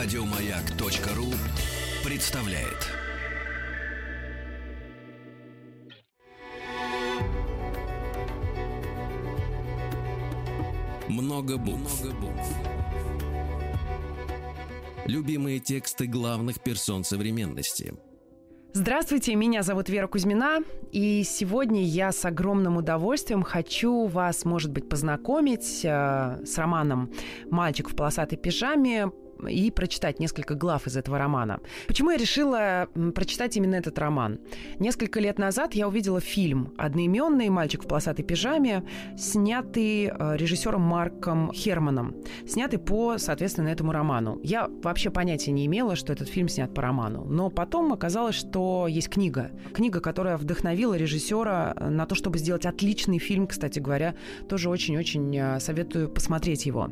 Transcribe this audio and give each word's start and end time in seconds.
Радиомаяк.ру 0.00 1.26
представляет. 2.08 2.86
Много 11.08 11.58
букв. 11.58 12.04
Любимые 15.06 15.58
тексты 15.58 16.06
главных 16.06 16.60
персон 16.60 17.02
современности. 17.02 17.94
Здравствуйте, 18.74 19.34
меня 19.34 19.64
зовут 19.64 19.88
Вера 19.88 20.06
Кузьмина, 20.06 20.60
и 20.92 21.24
сегодня 21.24 21.82
я 21.82 22.12
с 22.12 22.24
огромным 22.24 22.76
удовольствием 22.76 23.42
хочу 23.42 24.06
вас, 24.06 24.44
может 24.44 24.70
быть, 24.70 24.88
познакомить 24.88 25.80
э, 25.84 26.44
с 26.44 26.56
романом 26.56 27.10
«Мальчик 27.50 27.90
в 27.90 27.96
полосатой 27.96 28.38
пижаме», 28.38 29.10
и 29.46 29.70
прочитать 29.70 30.20
несколько 30.20 30.54
глав 30.54 30.86
из 30.86 30.96
этого 30.96 31.18
романа. 31.18 31.60
Почему 31.86 32.10
я 32.10 32.16
решила 32.16 32.88
прочитать 33.14 33.56
именно 33.56 33.76
этот 33.76 33.98
роман? 33.98 34.40
Несколько 34.78 35.20
лет 35.20 35.38
назад 35.38 35.74
я 35.74 35.88
увидела 35.88 36.20
фильм 36.20 36.74
одноименный 36.76 37.48
«Мальчик 37.48 37.84
в 37.84 37.88
полосатой 37.88 38.24
пижаме», 38.24 38.84
снятый 39.16 40.06
э, 40.06 40.36
режиссером 40.36 40.80
Марком 40.80 41.52
Херманом, 41.52 42.16
снятый 42.46 42.78
по, 42.78 43.18
соответственно, 43.18 43.68
этому 43.68 43.92
роману. 43.92 44.40
Я 44.42 44.68
вообще 44.82 45.10
понятия 45.10 45.52
не 45.52 45.66
имела, 45.66 45.96
что 45.96 46.12
этот 46.12 46.28
фильм 46.28 46.48
снят 46.48 46.72
по 46.72 46.82
роману. 46.82 47.24
Но 47.24 47.50
потом 47.50 47.92
оказалось, 47.92 48.34
что 48.34 48.86
есть 48.88 49.08
книга. 49.08 49.50
Книга, 49.72 50.00
которая 50.00 50.36
вдохновила 50.36 50.94
режиссера 50.94 51.74
на 51.80 52.06
то, 52.06 52.14
чтобы 52.14 52.38
сделать 52.38 52.66
отличный 52.66 53.18
фильм, 53.18 53.46
кстати 53.46 53.78
говоря, 53.78 54.14
тоже 54.48 54.70
очень-очень 54.70 55.36
э, 55.36 55.60
советую 55.60 56.08
посмотреть 56.08 56.66
его. 56.66 56.90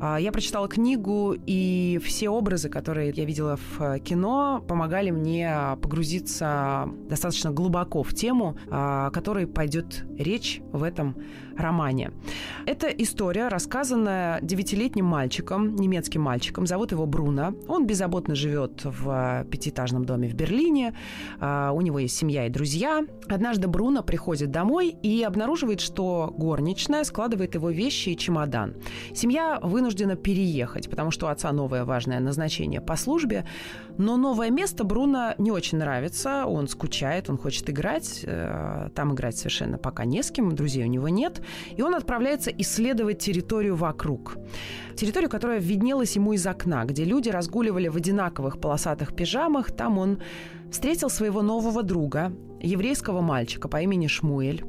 А, 0.00 0.18
я 0.18 0.32
прочитала 0.32 0.68
книгу 0.68 1.34
и 1.46 1.79
и 1.80 1.98
все 1.98 2.28
образы, 2.28 2.68
которые 2.68 3.10
я 3.10 3.24
видела 3.24 3.56
в 3.56 3.80
э, 3.80 3.98
кино, 4.00 4.62
помогали 4.68 5.10
мне 5.10 5.50
погрузиться 5.80 6.88
достаточно 7.08 7.50
глубоко 7.50 8.02
в 8.02 8.12
тему, 8.12 8.56
о 8.70 9.10
которой 9.10 9.46
пойдет 9.46 10.04
речь 10.18 10.60
в 10.72 10.82
этом 10.82 11.16
романе. 11.60 12.12
Это 12.66 12.88
история, 12.88 13.48
рассказанная 13.48 14.40
девятилетним 14.42 15.04
мальчиком, 15.04 15.76
немецким 15.76 16.22
мальчиком. 16.22 16.66
Зовут 16.66 16.92
его 16.92 17.06
Бруно. 17.06 17.54
Он 17.68 17.86
беззаботно 17.86 18.34
живет 18.34 18.82
в 18.84 19.46
пятиэтажном 19.50 20.04
доме 20.04 20.28
в 20.28 20.34
Берлине. 20.34 20.94
А, 21.40 21.72
у 21.72 21.80
него 21.80 21.98
есть 21.98 22.16
семья 22.16 22.46
и 22.46 22.50
друзья. 22.50 23.04
Однажды 23.28 23.68
Бруно 23.68 24.02
приходит 24.02 24.50
домой 24.50 24.88
и 25.02 25.22
обнаруживает, 25.22 25.80
что 25.80 26.32
горничная 26.36 27.04
складывает 27.04 27.54
его 27.54 27.70
вещи 27.70 28.10
и 28.10 28.16
чемодан. 28.16 28.74
Семья 29.14 29.58
вынуждена 29.62 30.16
переехать, 30.16 30.88
потому 30.90 31.10
что 31.10 31.26
у 31.26 31.28
отца 31.28 31.52
новое 31.52 31.84
важное 31.84 32.20
назначение 32.20 32.80
по 32.80 32.96
службе. 32.96 33.44
Но 33.98 34.16
новое 34.16 34.50
место 34.50 34.84
Бруно 34.84 35.34
не 35.38 35.50
очень 35.50 35.78
нравится. 35.78 36.46
Он 36.46 36.68
скучает, 36.68 37.28
он 37.28 37.36
хочет 37.36 37.68
играть. 37.68 38.20
Э, 38.24 38.88
там 38.94 39.14
играть 39.14 39.36
совершенно 39.36 39.78
пока 39.78 40.04
не 40.04 40.22
с 40.22 40.30
кем, 40.30 40.54
друзей 40.54 40.84
у 40.84 40.88
него 40.88 41.08
нет. 41.08 41.42
И 41.76 41.82
он 41.82 41.94
отправляется 41.94 42.50
исследовать 42.50 43.18
территорию 43.18 43.76
вокруг. 43.76 44.36
Территорию, 44.96 45.30
которая 45.30 45.60
виднелась 45.60 46.16
ему 46.16 46.32
из 46.32 46.46
окна, 46.46 46.84
где 46.84 47.04
люди 47.04 47.28
разгуливали 47.28 47.88
в 47.88 47.96
одинаковых 47.96 48.60
полосатых 48.60 49.14
пижамах. 49.14 49.70
Там 49.70 49.98
он 49.98 50.20
встретил 50.70 51.10
своего 51.10 51.42
нового 51.42 51.82
друга, 51.82 52.32
еврейского 52.60 53.20
мальчика 53.20 53.68
по 53.68 53.80
имени 53.80 54.06
Шмуэль. 54.06 54.64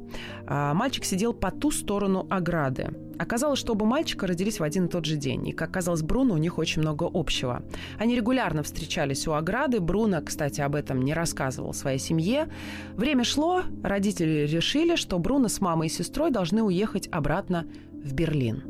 А, 0.46 0.74
мальчик 0.74 1.04
сидел 1.04 1.32
по 1.32 1.50
ту 1.50 1.70
сторону 1.70 2.26
ограды. 2.30 2.90
Оказалось, 3.22 3.60
что 3.60 3.74
оба 3.74 3.86
мальчика 3.86 4.26
родились 4.26 4.58
в 4.58 4.64
один 4.64 4.86
и 4.86 4.88
тот 4.88 5.04
же 5.04 5.14
день. 5.14 5.46
И, 5.46 5.52
как 5.52 5.70
казалось 5.70 6.02
Бруно, 6.02 6.34
у 6.34 6.38
них 6.38 6.58
очень 6.58 6.82
много 6.82 7.08
общего. 7.12 7.62
Они 7.96 8.16
регулярно 8.16 8.64
встречались 8.64 9.28
у 9.28 9.32
ограды. 9.34 9.78
Бруно, 9.78 10.20
кстати, 10.22 10.60
об 10.60 10.74
этом 10.74 11.02
не 11.02 11.14
рассказывал 11.14 11.72
своей 11.72 12.00
семье. 12.00 12.48
Время 12.94 13.22
шло, 13.22 13.62
родители 13.84 14.48
решили, 14.48 14.96
что 14.96 15.20
Бруно 15.20 15.46
с 15.46 15.60
мамой 15.60 15.86
и 15.86 15.90
сестрой 15.90 16.32
должны 16.32 16.64
уехать 16.64 17.08
обратно 17.12 17.64
в 17.92 18.12
Берлин. 18.12 18.64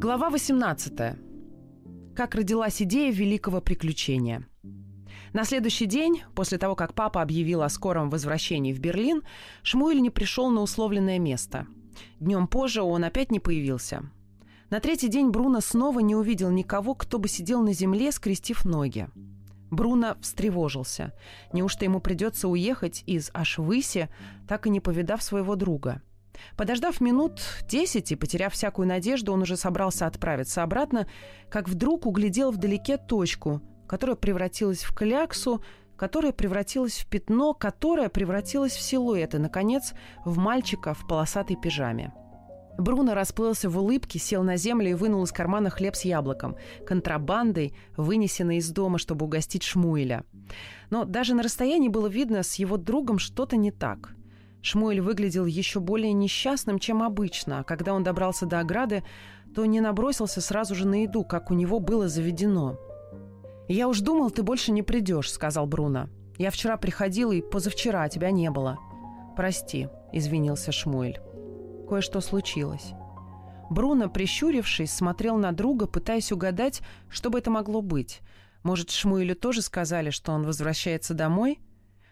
Глава 0.00 0.30
18. 0.30 0.92
Как 2.16 2.34
родилась 2.34 2.80
идея 2.80 3.12
великого 3.12 3.60
приключения. 3.60 4.46
На 5.34 5.44
следующий 5.44 5.84
день, 5.84 6.22
после 6.34 6.56
того, 6.56 6.74
как 6.74 6.94
папа 6.94 7.20
объявил 7.20 7.60
о 7.60 7.68
скором 7.68 8.08
возвращении 8.08 8.72
в 8.72 8.80
Берлин, 8.80 9.22
Шмуэль 9.62 10.00
не 10.00 10.08
пришел 10.08 10.48
на 10.48 10.62
условленное 10.62 11.18
место. 11.18 11.66
Днем 12.18 12.46
позже 12.46 12.82
он 12.82 13.04
опять 13.04 13.30
не 13.30 13.40
появился. 13.40 14.02
На 14.70 14.80
третий 14.80 15.08
день 15.08 15.30
Бруно 15.30 15.60
снова 15.60 16.00
не 16.00 16.14
увидел 16.14 16.50
никого, 16.50 16.94
кто 16.94 17.18
бы 17.18 17.28
сидел 17.28 17.62
на 17.62 17.72
земле, 17.72 18.12
скрестив 18.12 18.64
ноги. 18.64 19.08
Бруно 19.70 20.16
встревожился. 20.20 21.12
Неужто 21.52 21.84
ему 21.84 22.00
придется 22.00 22.48
уехать 22.48 23.02
из 23.06 23.30
Ашвыси, 23.32 24.08
так 24.48 24.66
и 24.66 24.70
не 24.70 24.80
повидав 24.80 25.22
своего 25.22 25.56
друга? 25.56 26.02
Подождав 26.56 27.00
минут 27.00 27.40
десять 27.68 28.12
и 28.12 28.16
потеряв 28.16 28.52
всякую 28.52 28.88
надежду, 28.88 29.32
он 29.32 29.42
уже 29.42 29.56
собрался 29.56 30.06
отправиться 30.06 30.62
обратно, 30.62 31.06
как 31.48 31.68
вдруг 31.68 32.06
углядел 32.06 32.50
вдалеке 32.50 32.96
точку, 32.96 33.60
которая 33.88 34.16
превратилась 34.16 34.82
в 34.82 34.94
кляксу, 34.94 35.62
которая 36.00 36.32
превратилась 36.32 37.00
в 37.00 37.06
пятно, 37.06 37.52
которое 37.52 38.08
превратилось 38.08 38.72
в 38.72 38.80
силуэт 38.80 39.34
и, 39.34 39.38
наконец, 39.38 39.92
в 40.24 40.38
мальчика 40.38 40.94
в 40.94 41.06
полосатой 41.06 41.56
пижаме. 41.56 42.14
Бруно 42.78 43.12
расплылся 43.12 43.68
в 43.68 43.76
улыбке, 43.76 44.18
сел 44.18 44.42
на 44.42 44.56
землю 44.56 44.88
и 44.88 44.94
вынул 44.94 45.22
из 45.24 45.30
кармана 45.30 45.68
хлеб 45.68 45.94
с 45.94 46.06
яблоком, 46.06 46.56
контрабандой, 46.86 47.76
вынесенный 47.98 48.56
из 48.56 48.70
дома, 48.70 48.96
чтобы 48.96 49.26
угостить 49.26 49.62
Шмуэля. 49.62 50.24
Но 50.88 51.04
даже 51.04 51.34
на 51.34 51.42
расстоянии 51.42 51.88
было 51.88 52.06
видно, 52.06 52.44
с 52.44 52.54
его 52.54 52.78
другом 52.78 53.18
что-то 53.18 53.58
не 53.58 53.70
так. 53.70 54.14
Шмуэль 54.62 55.02
выглядел 55.02 55.44
еще 55.44 55.80
более 55.80 56.14
несчастным, 56.14 56.78
чем 56.78 57.02
обычно, 57.02 57.58
а 57.58 57.64
когда 57.64 57.92
он 57.92 58.04
добрался 58.04 58.46
до 58.46 58.60
ограды, 58.60 59.04
то 59.54 59.66
не 59.66 59.82
набросился 59.82 60.40
сразу 60.40 60.74
же 60.74 60.88
на 60.88 61.02
еду, 61.02 61.24
как 61.24 61.50
у 61.50 61.54
него 61.54 61.78
было 61.78 62.08
заведено– 62.08 62.78
«Я 63.70 63.86
уж 63.86 64.00
думал, 64.00 64.32
ты 64.32 64.42
больше 64.42 64.72
не 64.72 64.82
придешь»,— 64.82 65.30
сказал 65.32 65.64
Бруно. 65.64 66.08
«Я 66.38 66.50
вчера 66.50 66.76
приходил, 66.76 67.30
и 67.30 67.40
позавчера 67.40 68.08
тебя 68.08 68.32
не 68.32 68.50
было». 68.50 68.80
«Прости»,— 69.36 69.88
извинился 70.12 70.72
Шмуэль. 70.72 71.20
Кое-что 71.88 72.20
случилось. 72.20 72.94
Бруно, 73.70 74.10
прищурившись, 74.10 74.92
смотрел 74.92 75.36
на 75.36 75.52
друга, 75.52 75.86
пытаясь 75.86 76.32
угадать, 76.32 76.82
что 77.08 77.30
бы 77.30 77.38
это 77.38 77.52
могло 77.52 77.80
быть. 77.80 78.22
Может, 78.64 78.90
Шмуэлю 78.90 79.36
тоже 79.36 79.62
сказали, 79.62 80.10
что 80.10 80.32
он 80.32 80.44
возвращается 80.44 81.14
домой? 81.14 81.60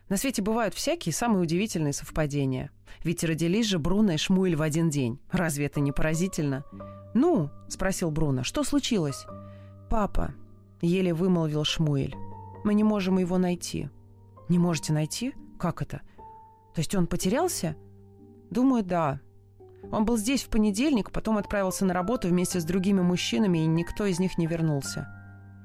На 0.08 0.16
свете 0.16 0.42
бывают 0.42 0.74
всякие 0.74 1.12
самые 1.12 1.42
удивительные 1.42 1.92
совпадения. 1.92 2.70
Ведь 3.02 3.24
родились 3.24 3.66
же 3.66 3.80
Бруно 3.80 4.12
и 4.12 4.16
Шмуэль 4.16 4.54
в 4.54 4.62
один 4.62 4.90
день. 4.90 5.18
Разве 5.32 5.66
это 5.66 5.80
не 5.80 5.90
поразительно? 5.90 6.64
«Ну?»— 7.14 7.50
спросил 7.68 8.12
Бруно. 8.12 8.44
«Что 8.44 8.62
случилось?» 8.62 9.26
«Папа»,— 9.90 10.34
еле 10.80 11.14
вымолвил 11.14 11.64
Шмуэль. 11.64 12.14
«Мы 12.64 12.74
не 12.74 12.84
можем 12.84 13.18
его 13.18 13.38
найти». 13.38 13.90
«Не 14.48 14.58
можете 14.58 14.92
найти? 14.92 15.34
Как 15.58 15.82
это? 15.82 16.00
То 16.74 16.80
есть 16.80 16.94
он 16.94 17.06
потерялся?» 17.06 17.76
«Думаю, 18.50 18.82
да. 18.82 19.20
Он 19.92 20.04
был 20.04 20.16
здесь 20.16 20.42
в 20.42 20.48
понедельник, 20.48 21.12
потом 21.12 21.36
отправился 21.36 21.84
на 21.84 21.92
работу 21.92 22.28
вместе 22.28 22.60
с 22.60 22.64
другими 22.64 23.02
мужчинами, 23.02 23.58
и 23.58 23.66
никто 23.66 24.06
из 24.06 24.18
них 24.18 24.38
не 24.38 24.46
вернулся». 24.46 25.06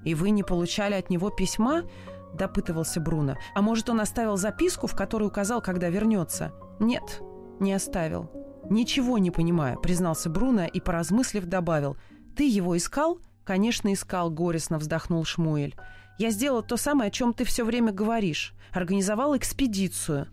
«И 0.04 0.16
вы 0.16 0.32
не 0.32 0.44
получали 0.44 0.96
от 0.96 1.10
него 1.10 1.30
письма?»— 1.30 1.84
допытывался 2.34 3.00
Бруно. 3.00 3.38
«А 3.56 3.62
может, 3.62 3.90
он 3.90 4.02
оставил 4.02 4.36
записку, 4.36 4.88
в 4.88 4.96
которой 4.96 5.24
указал, 5.26 5.62
когда 5.62 5.90
вернется?» 5.90 6.52
«Нет, 6.80 7.22
не 7.60 7.72
оставил». 7.74 8.30
«Ничего 8.70 9.18
не 9.18 9.32
понимаю»,— 9.32 9.80
признался 9.82 10.30
Бруно 10.30 10.66
и, 10.66 10.80
поразмыслив, 10.80 11.46
добавил. 11.46 11.96
«Ты 12.36 12.48
его 12.48 12.76
искал?» 12.76 13.20
«Конечно, 13.44 13.92
искал»,— 13.92 14.30
горестно 14.32 14.78
вздохнул 14.78 15.24
Шмуэль. 15.26 15.76
«Я 16.18 16.30
сделал 16.30 16.64
то 16.64 16.78
самое, 16.78 17.10
о 17.10 17.12
чем 17.12 17.34
ты 17.34 17.44
все 17.44 17.66
время 17.66 17.92
говоришь. 17.92 18.54
Организовал 18.72 19.36
экспедицию. 19.36 20.28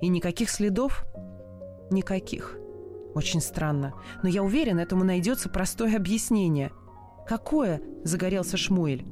И 0.00 0.08
никаких 0.08 0.50
следов?» 0.50 1.04
«Никаких. 1.90 2.56
Очень 3.14 3.40
странно. 3.40 3.94
Но 4.22 4.28
я 4.28 4.42
уверен, 4.42 4.78
этому 4.78 5.04
найдется 5.04 5.48
простое 5.48 5.96
объяснение». 5.96 6.72
«Какое?»— 7.26 7.80
загорелся 8.04 8.56
Шмуэль. 8.56 9.04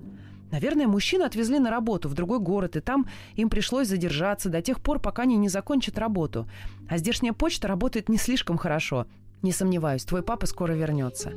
Наверное, 0.50 0.86
мужчину 0.86 1.24
отвезли 1.24 1.58
на 1.58 1.68
работу 1.68 2.08
в 2.08 2.14
другой 2.14 2.38
город, 2.38 2.76
и 2.76 2.80
там 2.80 3.08
им 3.34 3.50
пришлось 3.50 3.88
задержаться 3.88 4.48
до 4.48 4.62
тех 4.62 4.80
пор, 4.80 5.00
пока 5.00 5.22
они 5.22 5.36
не 5.36 5.48
закончат 5.48 5.98
работу. 5.98 6.48
А 6.88 6.96
здешняя 6.96 7.32
почта 7.32 7.66
работает 7.66 8.08
не 8.08 8.18
слишком 8.18 8.56
хорошо. 8.56 9.08
Не 9.42 9.50
сомневаюсь, 9.50 10.04
твой 10.04 10.22
папа 10.22 10.46
скоро 10.46 10.72
вернется. 10.72 11.32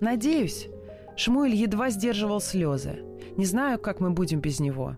Надеюсь. 0.00 0.68
Шмуэль 1.16 1.54
едва 1.54 1.90
сдерживал 1.90 2.40
слезы. 2.40 3.02
«Не 3.36 3.44
знаю, 3.44 3.78
как 3.78 4.00
мы 4.00 4.10
будем 4.10 4.40
без 4.40 4.60
него». 4.60 4.96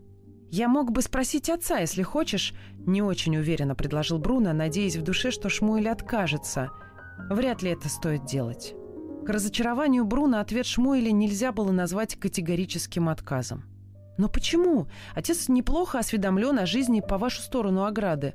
«Я 0.50 0.68
мог 0.68 0.92
бы 0.92 1.00
спросить 1.00 1.48
отца, 1.48 1.78
если 1.78 2.02
хочешь»,— 2.02 2.54
не 2.86 3.00
очень 3.00 3.36
уверенно 3.36 3.74
предложил 3.74 4.18
Бруно, 4.18 4.52
надеясь 4.52 4.96
в 4.96 5.02
душе, 5.02 5.30
что 5.30 5.48
Шмуэль 5.48 5.88
откажется. 5.88 6.70
«Вряд 7.30 7.62
ли 7.62 7.70
это 7.70 7.88
стоит 7.88 8.26
делать». 8.26 8.74
К 9.24 9.30
разочарованию 9.30 10.04
Бруно 10.04 10.40
ответ 10.40 10.66
Шмуэля 10.66 11.10
нельзя 11.12 11.52
было 11.52 11.72
назвать 11.72 12.16
категорическим 12.16 13.08
отказом. 13.08 13.64
«Но 14.18 14.28
почему? 14.28 14.88
Отец 15.14 15.48
неплохо 15.48 15.98
осведомлен 15.98 16.58
о 16.58 16.66
жизни 16.66 17.00
по 17.00 17.16
вашу 17.16 17.40
сторону 17.40 17.84
ограды. 17.84 18.34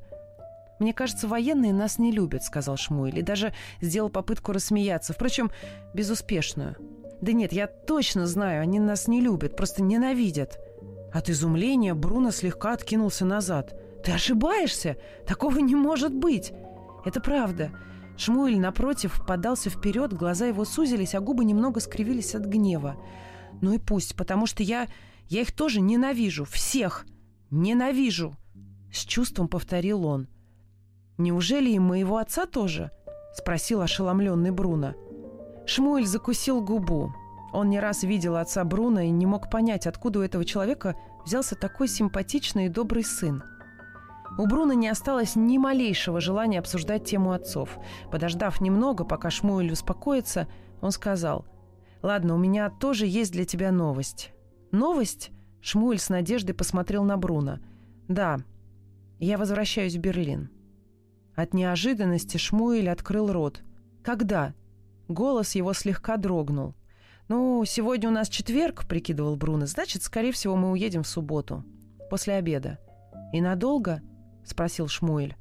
«Мне 0.80 0.94
кажется, 0.94 1.28
военные 1.28 1.74
нас 1.74 1.98
не 1.98 2.12
любят»,— 2.12 2.44
сказал 2.44 2.78
Шмуэль, 2.78 3.20
и 3.20 3.24
даже 3.24 3.54
сделал 3.82 4.10
попытку 4.10 4.52
рассмеяться, 4.52 5.14
впрочем, 5.14 5.52
безуспешную. 5.94 6.76
«Да 7.22 7.32
нет, 7.32 7.52
я 7.52 7.68
точно 7.68 8.28
знаю, 8.28 8.62
они 8.62 8.80
нас 8.80 9.08
не 9.08 9.22
любят, 9.22 9.56
просто 9.56 9.82
ненавидят». 9.82 10.60
От 11.14 11.30
изумления 11.30 11.94
Бруно 11.94 12.32
слегка 12.32 12.74
откинулся 12.74 13.26
назад. 13.26 13.74
«Ты 14.04 14.12
ошибаешься! 14.12 14.98
Такого 15.26 15.60
не 15.60 15.76
может 15.76 16.14
быть!» 16.14 16.54
«Это 17.06 17.20
правда». 17.22 17.72
Шмуэль, 18.18 18.60
напротив, 18.60 19.22
подался 19.28 19.70
вперед, 19.70 20.12
глаза 20.14 20.48
его 20.48 20.66
сузились, 20.66 21.14
а 21.16 21.20
губы 21.20 21.46
немного 21.46 21.80
скривились 21.80 22.36
от 22.36 22.46
гнева. 22.46 22.98
«Ну 23.62 23.74
и 23.74 23.80
пусть, 23.80 24.16
потому 24.16 24.46
что 24.46 24.64
я... 24.64 24.88
я 25.30 25.42
их 25.42 25.52
тоже 25.52 25.82
ненавижу. 25.82 26.46
Всех! 26.46 27.06
Ненавижу!» 27.52 28.36
С 28.92 29.00
чувством 29.06 29.48
повторил 29.48 30.06
он. 30.06 30.28
«Неужели 31.18 31.72
и 31.72 31.80
моего 31.80 32.18
отца 32.18 32.46
тоже?»— 32.46 32.92
спросил 33.36 33.82
ошеломленный 33.82 34.52
Бруно. 34.52 34.96
Шмуэль 35.68 36.08
закусил 36.08 36.62
губу. 36.62 37.14
Он 37.52 37.70
не 37.70 37.80
раз 37.82 38.04
видел 38.04 38.38
отца 38.38 38.64
Бруно 38.64 39.02
и 39.02 39.10
не 39.10 39.26
мог 39.26 39.50
понять, 39.50 39.86
откуда 39.86 40.20
у 40.20 40.22
этого 40.22 40.46
человека 40.46 40.96
взялся 41.26 41.56
такой 41.56 41.90
симпатичный 41.90 42.68
и 42.68 42.70
добрый 42.70 43.04
сын. 43.04 43.44
У 44.38 44.48
Бруно 44.48 44.74
не 44.74 44.88
осталось 44.88 45.36
ни 45.36 45.58
малейшего 45.58 46.22
желания 46.22 46.60
обсуждать 46.60 47.04
тему 47.04 47.34
отцов. 47.34 47.78
Подождав 48.12 48.62
немного, 48.62 49.04
пока 49.04 49.30
Шмуэль 49.30 49.74
успокоится, 49.74 50.48
он 50.82 50.92
сказал, 50.92 51.46
«Ладно, 52.02 52.36
у 52.36 52.38
меня 52.38 52.70
тоже 52.70 53.06
есть 53.06 53.34
для 53.34 53.44
тебя 53.44 53.72
новость». 53.72 54.32
«Новость?» 54.72 55.32
Шмуэль 55.60 56.00
с 56.00 56.08
надеждой 56.08 56.54
посмотрел 56.54 57.04
на 57.04 57.18
Бруно. 57.18 57.60
«Да, 58.08 58.38
я 59.20 59.38
возвращаюсь 59.38 59.96
в 59.96 60.00
Берлин». 60.00 60.50
От 61.36 61.54
неожиданности 61.54 62.38
Шмуэль 62.38 62.90
открыл 62.90 63.34
рот. 63.34 63.64
«Когда?» 64.04 64.54
Голос 65.08 65.56
его 65.56 65.74
слегка 65.74 66.18
дрогнул. 66.18 66.76
«Ну, 67.28 67.64
сегодня 67.66 68.10
у 68.10 68.12
нас 68.12 68.30
четверг»,— 68.30 68.86
прикидывал 68.90 69.36
Бруно. 69.36 69.66
«Значит, 69.66 70.04
скорее 70.04 70.32
всего, 70.32 70.56
мы 70.56 70.72
уедем 70.72 71.04
в 71.04 71.08
субботу. 71.08 71.64
После 72.10 72.36
обеда». 72.36 72.80
«И 73.34 73.42
надолго?»— 73.42 74.02
спросил 74.46 74.88
Шмуэль. 74.88 75.36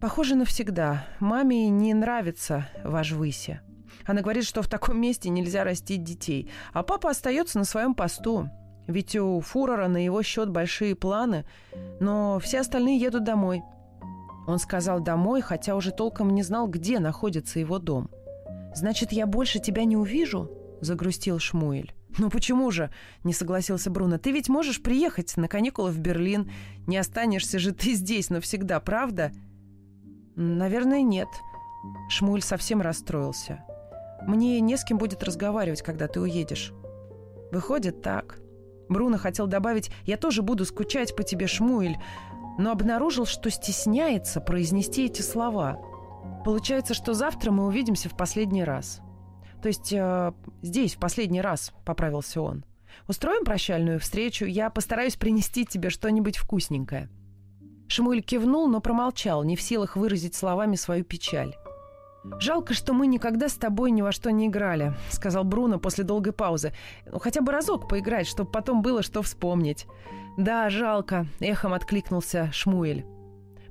«Похоже, 0.00 0.34
навсегда. 0.34 1.06
Маме 1.20 1.68
не 1.70 1.94
нравится 1.94 2.68
ваш 2.82 3.12
выси. 3.12 3.60
Она 4.04 4.20
говорит, 4.20 4.44
что 4.44 4.60
в 4.60 4.68
таком 4.68 5.00
месте 5.00 5.30
нельзя 5.30 5.64
растить 5.64 6.04
детей. 6.04 6.50
А 6.72 6.82
папа 6.82 7.10
остается 7.10 7.58
на 7.58 7.64
своем 7.64 7.94
посту. 7.94 8.50
Ведь 8.86 9.16
у 9.16 9.40
фурора 9.40 9.88
на 9.88 10.02
его 10.04 10.22
счет 10.22 10.50
большие 10.50 10.94
планы. 10.94 11.46
Но 12.00 12.38
все 12.38 12.60
остальные 12.60 12.98
едут 12.98 13.24
домой. 13.24 13.62
Он 14.46 14.58
сказал 14.58 15.00
домой, 15.00 15.40
хотя 15.40 15.74
уже 15.74 15.90
толком 15.90 16.30
не 16.30 16.42
знал, 16.42 16.68
где 16.68 16.98
находится 16.98 17.58
его 17.58 17.78
дом. 17.78 18.10
«Значит, 18.74 19.12
я 19.12 19.26
больше 19.26 19.60
тебя 19.60 19.84
не 19.84 19.96
увижу?»– 19.96 20.50
загрустил 20.80 21.38
Шмуэль. 21.38 21.94
«Ну 22.18 22.30
почему 22.30 22.70
же?»– 22.70 22.90
не 23.24 23.32
согласился 23.32 23.90
Бруно. 23.90 24.18
«Ты 24.18 24.32
ведь 24.32 24.48
можешь 24.48 24.82
приехать 24.82 25.36
на 25.36 25.48
каникулы 25.48 25.90
в 25.90 25.98
Берлин. 25.98 26.50
Не 26.86 26.96
останешься 26.96 27.58
же 27.58 27.72
ты 27.72 27.94
здесь 27.94 28.30
навсегда, 28.30 28.80
правда?» 28.80 29.32
«Наверное, 30.36 31.02
нет». 31.02 31.28
Шмуль 32.08 32.42
совсем 32.42 32.80
расстроился. 32.80 33.64
«Мне 34.26 34.60
не 34.60 34.76
с 34.76 34.84
кем 34.84 34.98
будет 34.98 35.22
разговаривать, 35.22 35.82
когда 35.82 36.08
ты 36.08 36.20
уедешь». 36.20 36.72
«Выходит 37.52 38.02
так». 38.02 38.38
Бруно 38.88 39.18
хотел 39.18 39.46
добавить 39.46 39.90
«Я 40.04 40.16
тоже 40.16 40.42
буду 40.42 40.64
скучать 40.64 41.16
по 41.16 41.22
тебе, 41.22 41.46
Шмуэль», 41.46 41.96
но 42.58 42.70
обнаружил, 42.70 43.26
что 43.26 43.50
стесняется 43.50 44.40
произнести 44.40 45.06
эти 45.06 45.22
слова. 45.22 45.80
Получается, 46.44 46.94
что 46.94 47.14
завтра 47.14 47.50
мы 47.50 47.66
увидимся 47.66 48.08
в 48.08 48.16
последний 48.16 48.64
раз. 48.64 49.00
То 49.62 49.68
есть 49.68 49.92
э, 49.92 50.32
здесь 50.62 50.94
в 50.94 50.98
последний 50.98 51.40
раз, 51.40 51.72
поправился 51.86 52.42
он. 52.42 52.64
Устроим 53.08 53.44
прощальную 53.44 53.98
встречу, 53.98 54.44
я 54.44 54.68
постараюсь 54.70 55.16
принести 55.16 55.64
тебе 55.64 55.88
что-нибудь 55.88 56.36
вкусненькое. 56.36 57.08
Шмуль 57.88 58.22
кивнул, 58.22 58.68
но 58.68 58.80
промолчал, 58.80 59.42
не 59.42 59.56
в 59.56 59.62
силах 59.62 59.96
выразить 59.96 60.34
словами 60.34 60.76
свою 60.76 61.04
печаль. 61.04 61.54
«Жалко, 62.40 62.72
что 62.72 62.94
мы 62.94 63.06
никогда 63.06 63.50
с 63.50 63.54
тобой 63.54 63.90
ни 63.90 64.00
во 64.00 64.10
что 64.10 64.30
не 64.30 64.46
играли»,— 64.46 64.94
сказал 65.10 65.44
Бруно 65.44 65.78
после 65.78 66.04
долгой 66.04 66.32
паузы. 66.32 66.72
«Ну, 67.04 67.18
хотя 67.18 67.42
бы 67.42 67.52
разок 67.52 67.86
поиграть, 67.86 68.26
чтобы 68.26 68.50
потом 68.50 68.80
было 68.80 69.02
что 69.02 69.20
вспомнить». 69.20 69.86
«Да, 70.38 70.70
жалко»,— 70.70 71.26
эхом 71.40 71.74
откликнулся 71.74 72.50
Шмуэль. 72.50 73.04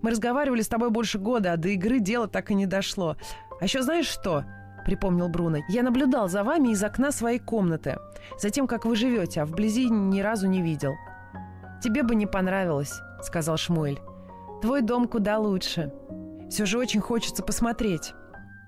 «Мы 0.03 0.11
разговаривали 0.11 0.61
с 0.61 0.67
тобой 0.67 0.91
больше 0.91 1.17
года, 1.17 1.53
а 1.53 1.57
до 1.57 1.69
игры 1.69 1.99
дело 1.99 2.27
так 2.27 2.51
и 2.51 2.53
не 2.53 2.67
дошло. 2.67 3.17
А 3.59 3.63
еще 3.63 3.81
знаешь 3.81 4.05
что?»— 4.05 4.43
припомнил 4.85 5.29
Бруно. 5.29 5.59
«Я 5.69 5.81
наблюдал 5.81 6.29
за 6.29 6.43
вами 6.43 6.69
из 6.69 6.83
окна 6.83 7.11
своей 7.11 7.39
комнаты, 7.39 7.97
за 8.37 8.49
тем, 8.51 8.67
как 8.67 8.85
вы 8.85 8.95
живете, 8.95 9.41
а 9.41 9.45
вблизи 9.45 9.89
ни 9.89 10.19
разу 10.19 10.47
не 10.47 10.61
видел». 10.61 10.93
«Тебе 11.81 12.03
бы 12.03 12.15
не 12.15 12.27
понравилось»,— 12.27 12.93
сказал 13.23 13.57
Шмуэль. 13.57 13.99
«Твой 14.61 14.81
дом 14.81 15.07
куда 15.07 15.39
лучше. 15.39 15.93
Все 16.49 16.65
же 16.65 16.77
очень 16.77 17.01
хочется 17.01 17.41
посмотреть». 17.41 18.13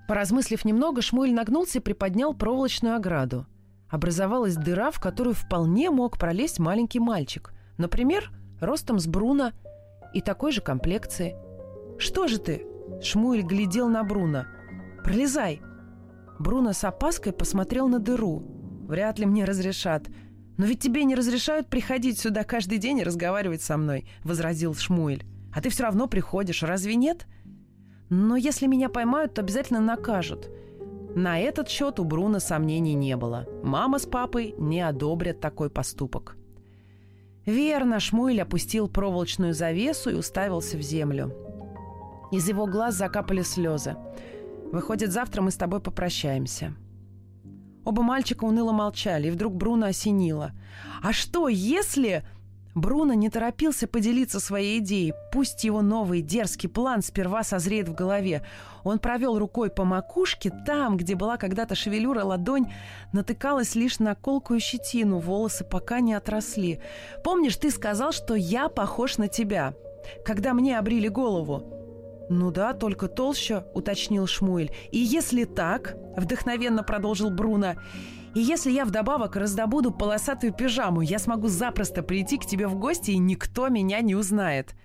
Поразмыслив 0.08 0.64
немного, 0.66 1.02
Шмуэль 1.02 1.34
нагнулся 1.34 1.80
и 1.80 1.82
приподнял 1.82 2.34
проволочную 2.34 2.96
ограду. 2.96 3.46
Образовалась 3.90 4.56
дыра, 4.56 4.92
в 4.92 5.00
которую 5.00 5.34
вполне 5.34 5.90
мог 5.90 6.18
пролезть 6.18 6.60
маленький 6.60 7.00
мальчик. 7.00 7.54
Например, 7.78 8.32
ростом 8.62 9.00
с 9.00 9.08
Бруно 9.08 9.52
и 10.16 10.22
такой 10.22 10.52
же 10.52 10.62
комплекции. 10.62 11.36
«Что 12.00 12.28
же 12.28 12.40
ты?» 12.40 12.66
Шмуэль 13.02 13.44
глядел 13.44 13.90
на 13.90 14.04
Бруно. 14.04 14.46
«Пролезай!» 15.04 15.62
Бруно 16.40 16.74
с 16.74 16.84
опаской 16.84 17.34
посмотрел 17.34 17.88
на 17.90 18.00
дыру. 18.00 18.44
«Вряд 18.88 19.20
ли 19.20 19.26
мне 19.26 19.44
разрешат. 19.46 20.08
Но 20.58 20.66
ведь 20.66 20.80
тебе 20.80 21.04
не 21.04 21.16
разрешают 21.16 21.68
приходить 21.68 22.18
сюда 22.18 22.44
каждый 22.44 22.78
день 22.78 23.00
и 23.00 23.04
разговаривать 23.04 23.62
со 23.62 23.76
мной»,— 23.78 24.08
возразил 24.24 24.74
Шмуэль. 24.74 25.26
«А 25.54 25.62
ты 25.62 25.70
все 25.70 25.84
равно 25.84 26.08
приходишь, 26.08 26.64
разве 26.64 26.96
нет?» 26.96 27.28
Но 28.10 28.36
если 28.36 28.68
меня 28.68 28.88
поймают, 28.88 29.34
то 29.34 29.42
обязательно 29.42 29.82
накажут. 29.82 30.50
На 31.16 31.40
этот 31.40 31.70
счет 31.70 32.00
у 32.00 32.04
Бруно 32.04 32.40
сомнений 32.40 32.94
не 32.94 33.18
было. 33.18 33.48
Мама 33.64 34.00
с 34.00 34.06
папой 34.06 34.54
не 34.58 34.82
одобрят 34.82 35.40
такой 35.40 35.70
поступок. 35.70 36.38
Верно, 37.46 38.00
Шмуэль 38.00 38.42
опустил 38.42 38.88
проволочную 38.88 39.54
завесу 39.54 40.10
и 40.10 40.16
уставился 40.16 40.78
в 40.78 40.82
землю. 40.82 41.34
Из 42.32 42.48
его 42.48 42.66
глаз 42.66 42.96
закапали 42.96 43.44
слезы. 43.44 43.96
«Выходит, 44.72 45.12
завтра 45.12 45.42
мы 45.42 45.52
с 45.52 45.56
тобой 45.56 45.80
попрощаемся». 45.80 46.74
Оба 47.84 48.02
мальчика 48.02 48.46
уныло 48.46 48.72
молчали, 48.72 49.28
и 49.28 49.32
вдруг 49.32 49.56
Бруно 49.56 49.88
осенило. 49.88 50.54
«А 51.04 51.14
что, 51.14 51.48
если...» 51.48 52.26
Бруно 52.76 53.14
не 53.14 53.30
торопился 53.30 53.88
поделиться 53.88 54.42
своей 54.42 54.80
идеей. 54.80 55.14
Пусть 55.32 55.64
его 55.64 55.82
новый 55.82 56.22
дерзкий 56.22 56.68
план 56.68 57.02
сперва 57.02 57.44
созреет 57.44 57.88
в 57.88 57.96
голове. 57.96 58.46
Он 58.84 59.00
провел 59.00 59.40
рукой 59.40 59.70
по 59.70 59.86
макушке, 59.86 60.52
там, 60.66 60.98
где 60.98 61.16
была 61.16 61.38
когда-то 61.38 61.74
шевелюра, 61.74 62.26
ладонь 62.26 62.72
натыкалась 63.14 63.76
лишь 63.76 64.00
на 64.00 64.14
колкую 64.14 64.60
щетину, 64.60 65.20
волосы 65.20 65.64
пока 65.64 66.02
не 66.02 66.14
отросли. 66.14 66.82
«Помнишь, 67.24 67.56
ты 67.56 67.72
сказал, 67.72 68.12
что 68.12 68.36
я 68.36 68.68
похож 68.68 69.18
на 69.18 69.30
тебя, 69.30 69.74
когда 70.26 70.54
мне 70.54 70.78
обрили 70.78 71.08
голову?» 71.08 71.72
«Ну 72.30 72.52
да, 72.52 72.74
только 72.74 73.08
толще»,— 73.08 73.66
уточнил 73.74 74.28
Шмуэль. 74.28 74.72
«И 74.92 74.98
если 74.98 75.46
так»,— 75.46 75.96
вдохновенно 76.18 76.84
продолжил 76.84 77.30
Бруно, 77.30 77.76
и 78.36 78.42
если 78.42 78.70
я 78.70 78.86
вдобавок 78.86 79.38
раздобуду 79.38 79.92
полосатую 79.92 80.54
пижаму, 80.54 81.02
я 81.02 81.20
смогу 81.20 81.48
запросто 81.48 82.04
прийти 82.04 82.38
к 82.38 82.46
тебе 82.46 82.68
в 82.68 82.76
гости, 82.76 83.12
и 83.12 83.18
никто 83.18 83.70
меня 83.70 84.02
не 84.02 84.14
узнает». 84.14 84.76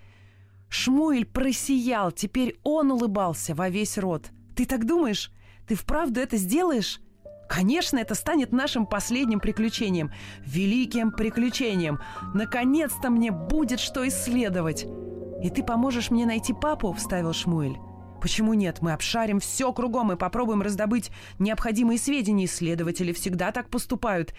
Шмуэль 0.69 1.25
просиял, 1.25 2.13
теперь 2.13 2.57
он 2.63 2.91
улыбался 2.91 3.53
во 3.53 3.67
весь 3.67 3.97
рот. 3.97 4.31
«Ты 4.55 4.65
так 4.65 4.85
думаешь? 4.85 5.31
Ты 5.67 5.75
вправду 5.75 6.21
это 6.21 6.37
сделаешь?» 6.37 7.01
Конечно, 7.49 7.97
это 7.97 8.15
станет 8.15 8.53
нашим 8.53 8.85
последним 8.85 9.41
приключением. 9.41 10.11
Великим 10.45 11.11
приключением. 11.11 11.99
Наконец-то 12.33 13.09
мне 13.09 13.29
будет 13.31 13.81
что 13.81 14.07
исследовать. 14.07 14.85
И 15.43 15.49
ты 15.49 15.61
поможешь 15.61 16.11
мне 16.11 16.25
найти 16.25 16.53
папу, 16.53 16.93
вставил 16.93 17.33
Шмуэль. 17.33 17.77
Почему 18.21 18.53
нет? 18.53 18.81
Мы 18.81 18.93
обшарим 18.93 19.39
все 19.39 19.73
кругом 19.73 20.11
и 20.11 20.15
попробуем 20.15 20.61
раздобыть 20.61 21.11
необходимые 21.39 21.97
сведения. 21.97 22.45
Исследователи 22.45 23.11
всегда 23.11 23.51
так 23.51 23.69
поступают. 23.69 24.33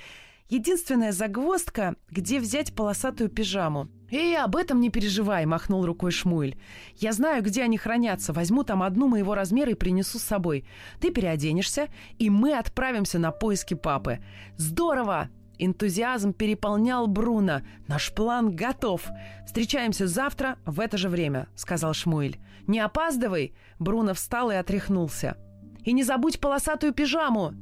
Единственная 0.49 1.13
загвоздка– 1.13 1.97
где 2.11 2.39
взять 2.39 2.75
полосатую 2.75 3.29
пижаму. 3.31 3.89
«Эй, 4.11 4.37
об 4.37 4.57
этом 4.57 4.81
не 4.81 4.91
переживай»,— 4.91 5.45
махнул 5.47 5.87
рукой 5.87 6.11
Шмуэль. 6.11 6.61
«Я 6.97 7.13
знаю, 7.13 7.43
где 7.43 7.63
они 7.63 7.79
хранятся. 7.79 8.33
Возьму 8.33 8.63
там 8.63 8.83
одну 8.83 9.09
моего 9.09 9.35
размера 9.35 9.71
и 9.71 9.75
принесу 9.75 10.19
с 10.19 10.23
собой. 10.23 10.67
Ты 11.01 11.11
переоденешься, 11.11 11.89
и 12.19 12.29
мы 12.29 12.53
отправимся 12.53 13.19
на 13.19 13.31
поиски 13.31 13.75
папы. 13.75 14.19
Здорово!» 14.59 15.31
Энтузиазм 15.65 16.33
переполнял 16.33 17.07
Бруно. 17.07 17.63
«Наш 17.87 18.13
план 18.13 18.55
готов. 18.55 19.09
Встречаемся 19.47 20.07
завтра 20.07 20.59
в 20.67 20.81
это 20.81 20.99
же 20.99 21.09
время»,— 21.09 21.49
сказал 21.55 21.95
Шмуэль. 21.95 22.39
«Не 22.67 22.81
опаздывай!» 22.81 23.55
Бруно 23.79 24.15
встал 24.15 24.51
и 24.51 24.55
отряхнулся. 24.55 25.37
«И 25.85 25.93
не 25.93 26.03
забудь 26.03 26.41
полосатую 26.41 26.93
пижаму!» 26.93 27.55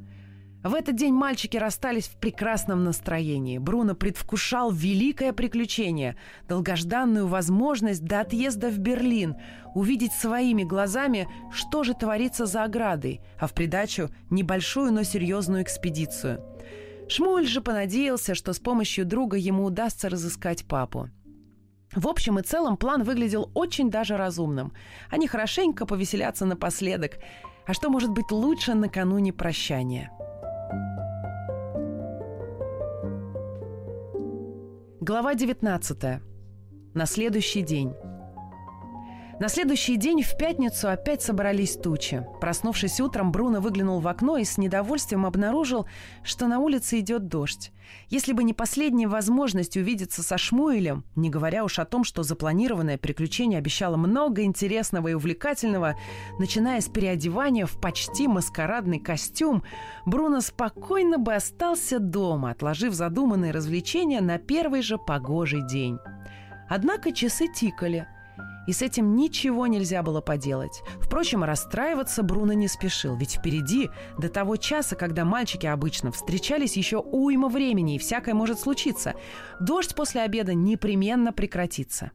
В 0.62 0.74
этот 0.74 0.94
день 0.94 1.14
мальчики 1.14 1.56
расстались 1.56 2.06
в 2.06 2.16
прекрасном 2.18 2.84
настроении. 2.84 3.56
Бруно 3.56 3.94
предвкушал 3.94 4.70
великое 4.70 5.32
приключение, 5.32 6.16
долгожданную 6.48 7.26
возможность 7.26 8.04
до 8.04 8.20
отъезда 8.20 8.68
в 8.68 8.78
Берлин, 8.78 9.36
увидеть 9.74 10.12
своими 10.12 10.62
глазами, 10.62 11.28
что 11.50 11.82
же 11.82 11.94
творится 11.94 12.44
за 12.44 12.64
оградой, 12.64 13.22
а 13.38 13.46
в 13.46 13.54
придачу 13.54 14.10
небольшую, 14.28 14.92
но 14.92 15.02
серьезную 15.02 15.62
экспедицию. 15.62 16.44
Шмуль 17.10 17.44
же 17.44 17.60
понадеялся, 17.60 18.36
что 18.36 18.52
с 18.52 18.60
помощью 18.60 19.04
друга 19.04 19.36
ему 19.36 19.64
удастся 19.64 20.08
разыскать 20.08 20.64
папу. 20.64 21.08
В 21.92 22.06
общем 22.06 22.38
и 22.38 22.42
целом 22.42 22.76
план 22.76 23.02
выглядел 23.02 23.50
очень 23.52 23.90
даже 23.90 24.16
разумным. 24.16 24.72
Они 25.10 25.26
хорошенько 25.26 25.86
повеселятся 25.86 26.46
напоследок. 26.46 27.18
А 27.66 27.74
что 27.74 27.90
может 27.90 28.10
быть 28.10 28.30
лучше 28.30 28.74
накануне 28.74 29.32
прощания? 29.32 30.12
Глава 35.00 35.34
19. 35.34 36.20
На 36.94 37.06
следующий 37.06 37.62
день. 37.62 37.92
На 39.40 39.48
следующий 39.48 39.96
день 39.96 40.22
в 40.22 40.36
пятницу 40.36 40.90
опять 40.90 41.22
собрались 41.22 41.74
тучи. 41.74 42.26
Проснувшись 42.42 43.00
утром, 43.00 43.32
Бруно 43.32 43.62
выглянул 43.62 43.98
в 43.98 44.06
окно 44.06 44.36
и 44.36 44.44
с 44.44 44.58
недовольствием 44.58 45.24
обнаружил, 45.24 45.86
что 46.22 46.46
на 46.46 46.58
улице 46.58 47.00
идет 47.00 47.26
дождь. 47.28 47.72
Если 48.10 48.34
бы 48.34 48.44
не 48.44 48.52
последняя 48.52 49.08
возможность 49.08 49.78
увидеться 49.78 50.22
со 50.22 50.36
Шмуэлем, 50.36 51.06
не 51.16 51.30
говоря 51.30 51.64
уж 51.64 51.78
о 51.78 51.86
том, 51.86 52.04
что 52.04 52.22
запланированное 52.22 52.98
приключение 52.98 53.58
обещало 53.58 53.96
много 53.96 54.42
интересного 54.42 55.08
и 55.08 55.14
увлекательного, 55.14 55.96
начиная 56.38 56.82
с 56.82 56.90
переодевания 56.90 57.64
в 57.64 57.80
почти 57.80 58.28
маскарадный 58.28 58.98
костюм, 58.98 59.62
Бруно 60.04 60.42
спокойно 60.42 61.16
бы 61.16 61.34
остался 61.34 61.98
дома, 61.98 62.50
отложив 62.50 62.92
задуманные 62.92 63.52
развлечения 63.52 64.20
на 64.20 64.36
первый 64.36 64.82
же 64.82 64.98
погожий 64.98 65.66
день. 65.66 65.96
Однако 66.68 67.10
часы 67.12 67.48
тикали– 67.50 68.06
и 68.66 68.72
с 68.72 68.82
этим 68.82 69.16
ничего 69.16 69.66
нельзя 69.66 70.02
было 70.02 70.20
поделать. 70.20 70.82
Впрочем, 71.00 71.44
расстраиваться 71.44 72.22
Бруно 72.22 72.52
не 72.52 72.68
спешил, 72.68 73.16
ведь 73.16 73.36
впереди, 73.36 73.90
до 74.18 74.28
того 74.28 74.56
часа, 74.56 74.96
когда 74.96 75.24
мальчики 75.24 75.66
обычно 75.66 76.12
встречались, 76.12 76.76
еще 76.76 76.98
уйма 76.98 77.48
времени, 77.48 77.96
и 77.96 77.98
всякое 77.98 78.34
может 78.34 78.60
случиться. 78.60 79.14
Дождь 79.60 79.94
после 79.94 80.22
обеда 80.22 80.54
непременно 80.54 81.32
прекратится. 81.32 82.12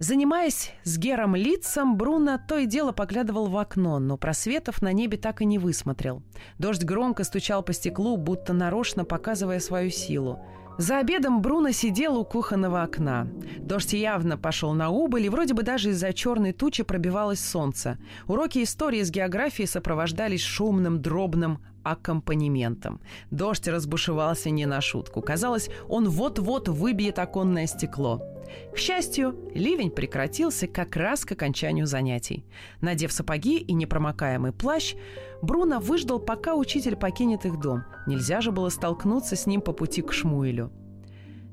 Занимаясь 0.00 0.70
с 0.84 0.96
Гером 0.96 1.34
Лицом, 1.34 1.96
Бруно 1.96 2.38
то 2.38 2.56
и 2.58 2.66
дело 2.66 2.92
поглядывал 2.92 3.46
в 3.46 3.56
окно, 3.56 3.98
но 3.98 4.16
просветов 4.16 4.80
на 4.80 4.92
небе 4.92 5.18
так 5.18 5.42
и 5.42 5.44
не 5.44 5.58
высмотрел. 5.58 6.22
Дождь 6.58 6.84
громко 6.84 7.24
стучал 7.24 7.64
по 7.64 7.72
стеклу, 7.72 8.16
будто 8.16 8.52
нарочно 8.52 9.04
показывая 9.04 9.58
свою 9.58 9.90
силу. 9.90 10.38
За 10.78 10.98
обедом 10.98 11.42
Бруно 11.42 11.72
сидел 11.72 12.16
у 12.16 12.24
кухонного 12.24 12.82
окна. 12.82 13.26
Дождь 13.58 13.94
явно 13.94 14.38
пошел 14.38 14.74
на 14.74 14.90
убыль, 14.90 15.26
и 15.26 15.28
вроде 15.28 15.52
бы 15.52 15.64
даже 15.64 15.90
из-за 15.90 16.12
черной 16.12 16.52
тучи 16.52 16.84
пробивалось 16.84 17.40
солнце. 17.40 17.98
Уроки 18.28 18.62
истории 18.62 19.02
с 19.02 19.10
географией 19.10 19.66
сопровождались 19.66 20.42
шумным, 20.42 21.02
дробным 21.02 21.58
аккомпанементом. 21.90 23.00
Дождь 23.30 23.68
разбушевался 23.68 24.50
не 24.50 24.66
на 24.66 24.80
шутку. 24.80 25.22
Казалось, 25.22 25.70
он 25.88 26.08
вот-вот 26.08 26.68
выбьет 26.68 27.18
оконное 27.18 27.66
стекло. 27.66 28.22
К 28.74 28.78
счастью, 28.78 29.36
ливень 29.54 29.90
прекратился 29.90 30.66
как 30.66 30.96
раз 30.96 31.24
к 31.24 31.32
окончанию 31.32 31.86
занятий. 31.86 32.46
Надев 32.80 33.12
сапоги 33.12 33.58
и 33.58 33.72
непромокаемый 33.72 34.52
плащ, 34.52 34.94
Бруно 35.42 35.78
выждал, 35.80 36.18
пока 36.18 36.54
учитель 36.54 36.96
покинет 36.96 37.44
их 37.44 37.60
дом. 37.60 37.84
Нельзя 38.06 38.40
же 38.40 38.50
было 38.50 38.70
столкнуться 38.70 39.36
с 39.36 39.46
ним 39.46 39.60
по 39.60 39.72
пути 39.72 40.02
к 40.02 40.12
Шмуэлю. 40.12 40.72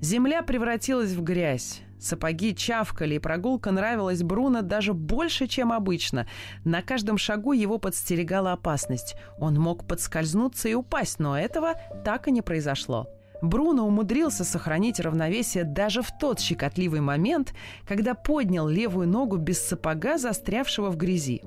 Земля 0.02 0.42
превратилась 0.42 1.12
в 1.12 1.24
грязь. 1.24 1.82
Сапоги 2.00 2.54
чавкали, 2.54 3.16
и 3.16 3.20
прогулка 3.20 3.72
нравилась 3.72 4.24
Бруно 4.24 4.62
даже 4.62 4.94
больше, 4.94 5.48
чем 5.48 5.72
обычно. 5.72 6.28
На 6.64 6.82
каждом 6.82 7.18
шагу 7.18 7.54
его 7.54 7.78
подстерегала 7.78 8.52
опасность. 8.52 9.16
Он 9.40 9.56
мог 9.56 9.88
подскользнуться 9.88 10.70
и 10.70 10.74
упасть, 10.74 11.20
но 11.20 11.38
этого 11.38 11.74
так 12.04 12.28
и 12.28 12.32
не 12.32 12.42
произошло. 12.42 13.08
Бруно 13.42 13.86
умудрился 13.86 14.44
сохранить 14.44 15.00
равновесие 15.00 15.64
даже 15.64 16.02
в 16.02 16.10
тот 16.18 16.40
щекотливый 16.40 17.02
момент, 17.02 17.54
когда 17.88 18.14
поднял 18.14 18.68
левую 18.68 19.08
ногу 19.08 19.38
без 19.38 19.62
сапога, 19.62 20.18
застрявшего 20.18 20.90
в 20.90 20.98
грязи. 20.98 21.42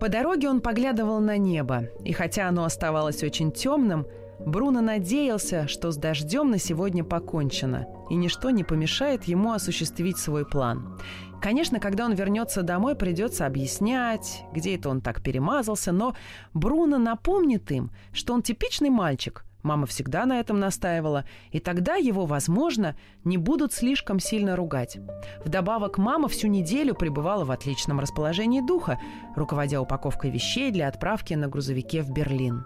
По 0.00 0.08
дороге 0.08 0.48
он 0.48 0.60
поглядывал 0.60 1.20
на 1.20 1.36
небо, 1.36 1.84
и 2.04 2.12
хотя 2.12 2.48
оно 2.48 2.64
оставалось 2.64 3.22
очень 3.22 3.52
темным, 3.52 4.06
Бруно 4.46 4.80
надеялся, 4.80 5.68
что 5.68 5.90
с 5.90 5.96
дождем 5.96 6.50
на 6.50 6.58
сегодня 6.58 7.04
покончено, 7.04 7.86
и 8.08 8.14
ничто 8.14 8.50
не 8.50 8.64
помешает 8.64 9.24
ему 9.24 9.52
осуществить 9.52 10.18
свой 10.18 10.46
план. 10.46 10.98
Конечно, 11.40 11.80
когда 11.80 12.04
он 12.04 12.12
вернется 12.12 12.62
домой, 12.62 12.94
придется 12.94 13.46
объяснять, 13.46 14.44
где 14.52 14.76
это 14.76 14.88
он 14.88 15.00
так 15.00 15.22
перемазался, 15.22 15.92
но 15.92 16.14
Бруно 16.52 16.98
напомнит 16.98 17.70
им, 17.70 17.90
что 18.12 18.34
он 18.34 18.42
типичный 18.42 18.90
мальчик– 18.90 19.44
Мама 19.62 19.86
всегда 19.86 20.24
на 20.24 20.40
этом 20.40 20.58
настаивала, 20.58 21.24
и 21.50 21.60
тогда 21.60 21.96
его, 21.96 22.24
возможно, 22.24 22.96
не 23.24 23.36
будут 23.36 23.72
слишком 23.72 24.18
сильно 24.18 24.56
ругать. 24.56 24.98
Вдобавок, 25.44 25.98
мама 25.98 26.28
всю 26.28 26.48
неделю 26.48 26.94
пребывала 26.94 27.44
в 27.44 27.50
отличном 27.50 28.00
расположении 28.00 28.60
духа, 28.60 28.98
руководя 29.36 29.80
упаковкой 29.80 30.30
вещей 30.30 30.70
для 30.70 30.88
отправки 30.88 31.34
на 31.34 31.48
грузовике 31.48 32.02
в 32.02 32.10
Берлин. 32.10 32.64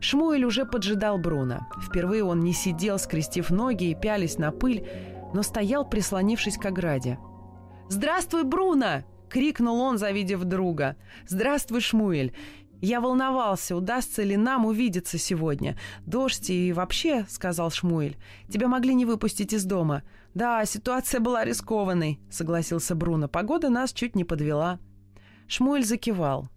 Шмуэль 0.00 0.44
уже 0.44 0.64
поджидал 0.64 1.18
Бруно. 1.18 1.66
Впервые 1.82 2.24
он 2.24 2.40
не 2.40 2.52
сидел, 2.52 2.98
скрестив 2.98 3.50
ноги 3.50 3.90
и 3.90 3.94
пялись 3.94 4.38
на 4.38 4.52
пыль, 4.52 4.86
но 5.34 5.42
стоял, 5.42 5.88
прислонившись 5.88 6.56
к 6.56 6.66
ограде. 6.66 7.18
«Здравствуй, 7.88 8.44
Бруно!»— 8.44 9.04
крикнул 9.28 9.80
он, 9.80 9.98
завидев 9.98 10.44
друга. 10.44 10.96
«Здравствуй, 11.26 11.80
Шмуэль! 11.80 12.32
Я 12.80 13.00
волновался, 13.00 13.74
удастся 13.74 14.22
ли 14.22 14.36
нам 14.36 14.64
увидеться 14.64 15.18
сегодня. 15.18 15.76
Дождь 16.06 16.48
и 16.48 16.72
вообще,— 16.72 17.26
сказал 17.28 17.70
Шмуэль,— 17.70 18.16
тебя 18.48 18.68
могли 18.68 18.94
не 18.94 19.04
выпустить 19.04 19.52
из 19.52 19.64
дома. 19.64 20.04
Да, 20.34 20.64
ситуация 20.64 21.18
была 21.18 21.44
рискованной,— 21.44 22.20
согласился 22.30 22.94
Бруно. 22.94 23.26
Погода 23.26 23.68
нас 23.68 23.92
чуть 23.92 24.14
не 24.14 24.22
подвела. 24.22 24.78
Шмуэль 25.48 25.84
закивал. 25.84 26.48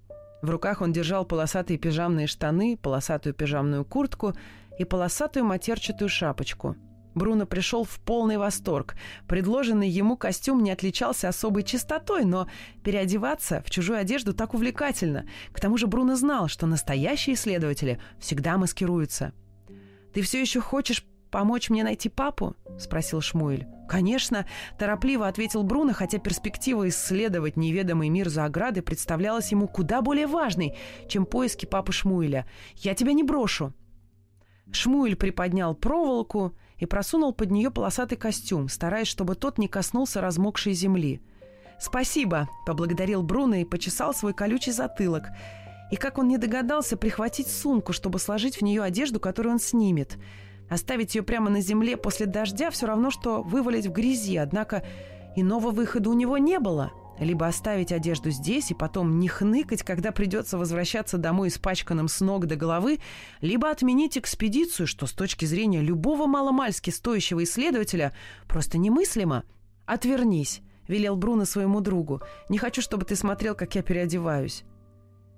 В 0.41 0.49
руках 0.49 0.81
он 0.81 0.91
держал 0.91 1.25
полосатые 1.25 1.77
пижамные 1.77 2.27
штаны, 2.27 2.77
полосатую 2.77 3.33
пижамную 3.33 3.85
куртку 3.85 4.33
и 4.79 4.85
полосатую 4.85 5.45
матерчатую 5.45 6.09
шапочку— 6.09 6.75
Бруно 7.13 7.45
пришел 7.45 7.83
в 7.83 7.99
полный 7.99 8.37
восторг. 8.37 8.95
Предложенный 9.27 9.89
ему 9.89 10.15
костюм 10.15 10.63
не 10.63 10.71
отличался 10.71 11.27
особой 11.27 11.63
чистотой, 11.63 12.23
но 12.23 12.47
переодеваться 12.83 13.61
в 13.65 13.69
чужую 13.69 13.99
одежду 13.99 14.33
так 14.33 14.53
увлекательно. 14.53 15.25
К 15.51 15.59
тому 15.59 15.77
же 15.77 15.87
Бруно 15.87 16.15
знал, 16.15 16.47
что 16.47 16.67
настоящие 16.67 17.35
исследователи 17.35 17.99
всегда 18.19 18.57
маскируются. 18.57 19.33
«Ты 20.13 20.21
все 20.21 20.41
еще 20.41 20.61
хочешь 20.61 21.05
помочь 21.31 21.69
мне 21.69 21.83
найти 21.83 22.09
папу?»— 22.09 22.55
спросил 22.79 23.21
Шмуэль. 23.21 23.67
«Конечно»,— 23.89 24.45
торопливо 24.77 25.27
ответил 25.27 25.63
Бруно, 25.63 25.93
хотя 25.93 26.17
перспектива 26.17 26.87
исследовать 26.87 27.57
неведомый 27.57 28.09
мир 28.09 28.29
за 28.29 28.45
оградой 28.45 28.83
представлялась 28.83 29.51
ему 29.51 29.67
куда 29.67 30.01
более 30.01 30.27
важной, 30.27 30.77
чем 31.09 31.25
поиски 31.25 31.65
папы 31.65 31.91
Шмуэля. 31.91 32.45
«Я 32.75 32.93
тебя 32.93 33.13
не 33.13 33.23
брошу». 33.23 33.73
Шмуэль 34.71 35.15
приподнял 35.15 35.75
проволоку 35.75 36.55
и 36.77 36.85
просунул 36.85 37.33
под 37.33 37.51
нее 37.51 37.69
полосатый 37.69 38.17
костюм, 38.17 38.69
стараясь, 38.69 39.07
чтобы 39.07 39.35
тот 39.35 39.57
не 39.57 39.67
коснулся 39.67 40.21
размокшей 40.21 40.73
земли. 40.73 41.21
«Спасибо!»— 41.79 42.47
поблагодарил 42.65 43.23
Бруно 43.23 43.55
и 43.55 43.65
почесал 43.65 44.13
свой 44.13 44.33
колючий 44.33 44.71
затылок. 44.71 45.29
И 45.91 45.95
как 45.95 46.17
он 46.17 46.27
не 46.27 46.37
догадался 46.37 46.95
прихватить 46.95 47.49
сумку, 47.49 47.91
чтобы 47.91 48.19
сложить 48.19 48.57
в 48.57 48.61
нее 48.61 48.81
одежду, 48.81 49.19
которую 49.19 49.53
он 49.53 49.59
снимет. 49.59 50.17
Оставить 50.71 51.15
ее 51.15 51.21
прямо 51.21 51.49
на 51.49 51.59
земле 51.59 51.97
после 51.97 52.27
дождя 52.27 52.71
все 52.71 52.85
равно, 52.85 53.11
что 53.11 53.43
вывалить 53.43 53.87
в 53.87 53.91
грязи, 53.91 54.37
однако 54.37 54.83
иного 55.35 55.69
выхода 55.69 56.09
у 56.09 56.13
него 56.13 56.37
не 56.37 56.59
было. 56.59 56.93
либо 57.19 57.45
оставить 57.45 57.91
одежду 57.91 58.31
здесь 58.31 58.71
и 58.71 58.73
потом 58.73 59.19
не 59.19 59.27
хныкать, 59.27 59.83
когда 59.83 60.11
придется 60.13 60.57
возвращаться 60.57 61.17
домой 61.17 61.49
испачканным 61.49 62.07
с 62.07 62.21
ног 62.21 62.47
до 62.47 62.55
головы, 62.55 62.99
либо 63.41 63.69
отменить 63.69 64.17
экспедицию, 64.17 64.87
что 64.87 65.05
с 65.05 65.11
точки 65.11 65.43
зрения 65.43 65.81
любого 65.81 66.25
маломальски 66.25 66.89
стоящего 66.89 67.43
исследователя 67.43 68.15
просто 68.47 68.77
немыслимо. 68.77 69.43
«Отвернись»,— 69.85 70.61
велел 70.87 71.17
Бруно 71.17 71.43
своему 71.43 71.81
другу. 71.81 72.21
«Не 72.47 72.57
хочу, 72.57 72.81
чтобы 72.81 73.05
ты 73.05 73.17
смотрел, 73.17 73.55
как 73.55 73.75
я 73.75 73.83
переодеваюсь». 73.83 74.63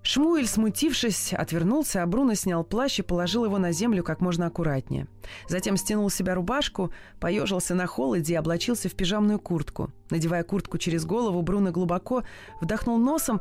Шмуэль, 0.05 0.47
смутившись, 0.47 1.33
отвернулся, 1.33 2.03
а 2.03 2.05
Бруно 2.05 2.33
снял 2.33 2.65
плащ 2.65 2.99
и 2.99 3.03
положил 3.03 3.45
его 3.45 3.57
на 3.57 3.71
землю 3.71 4.03
как 4.03 4.19
можно 4.19 4.47
аккуратнее. 4.47 5.07
Затем 5.47 5.77
стянул 5.77 6.09
с 6.09 6.15
себя 6.15 6.35
рубашку, 6.35 6.91
поежился 7.21 7.73
на 7.73 7.87
холоде 7.87 8.33
и 8.33 8.35
облачился 8.35 8.89
в 8.89 8.95
пижамную 8.95 9.39
куртку. 9.39 9.91
Надевая 10.09 10.43
куртку 10.43 10.77
через 10.77 11.05
голову, 11.05 11.41
Бруно 11.41 11.71
глубоко 11.71 12.23
вдохнул 12.59 12.97
носом, 12.97 13.39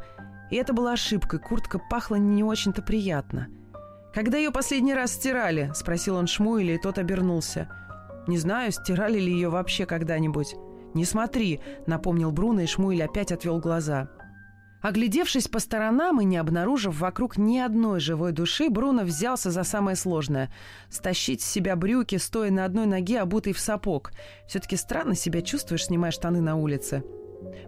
и 0.52 0.56
это 0.56 0.72
была 0.72 0.92
ошибкой. 0.92 1.40
Куртка 1.40 1.80
пахла 1.90 2.14
не 2.14 2.44
очень-то 2.44 2.80
приятно. 2.80 3.48
«Когда 4.14 4.38
ее 4.38 4.52
последний 4.52 4.94
раз 4.94 5.14
стирали?»– 5.14 5.72
спросил 5.74 6.14
он 6.14 6.28
Шмуэля, 6.28 6.76
и 6.76 6.78
тот 6.78 6.96
обернулся. 6.96 7.68
«Не 8.28 8.38
знаю, 8.38 8.70
стирали 8.70 9.18
ли 9.18 9.32
ее 9.32 9.48
вообще 9.48 9.84
когда-нибудь». 9.84 10.54
«Не 10.94 11.06
смотри»,– 11.06 11.60
напомнил 11.86 12.30
Бруно, 12.30 12.60
и 12.60 12.66
Шмуэль 12.66 13.02
опять 13.02 13.32
отвел 13.32 13.58
глаза– 13.58 14.08
Оглядевшись 14.82 15.46
по 15.46 15.60
сторонам 15.60 16.20
и 16.20 16.24
не 16.24 16.36
обнаружив 16.36 16.98
вокруг 16.98 17.38
ни 17.38 17.58
одной 17.58 18.00
живой 18.00 18.32
души, 18.32 18.68
Бруно 18.68 19.04
взялся 19.04 19.52
за 19.52 19.62
самое 19.62 19.96
сложное– 19.96 20.52
стащить 20.90 21.40
с 21.40 21.50
себя 21.50 21.76
брюки, 21.76 22.16
стоя 22.16 22.50
на 22.50 22.64
одной 22.64 22.86
ноге, 22.86 23.20
обутый 23.20 23.52
в 23.52 23.60
сапог. 23.60 24.10
Все-таки 24.48 24.76
странно 24.76 25.14
себя 25.14 25.40
чувствуешь, 25.40 25.84
снимая 25.84 26.10
штаны 26.10 26.40
на 26.40 26.56
улице. 26.56 27.04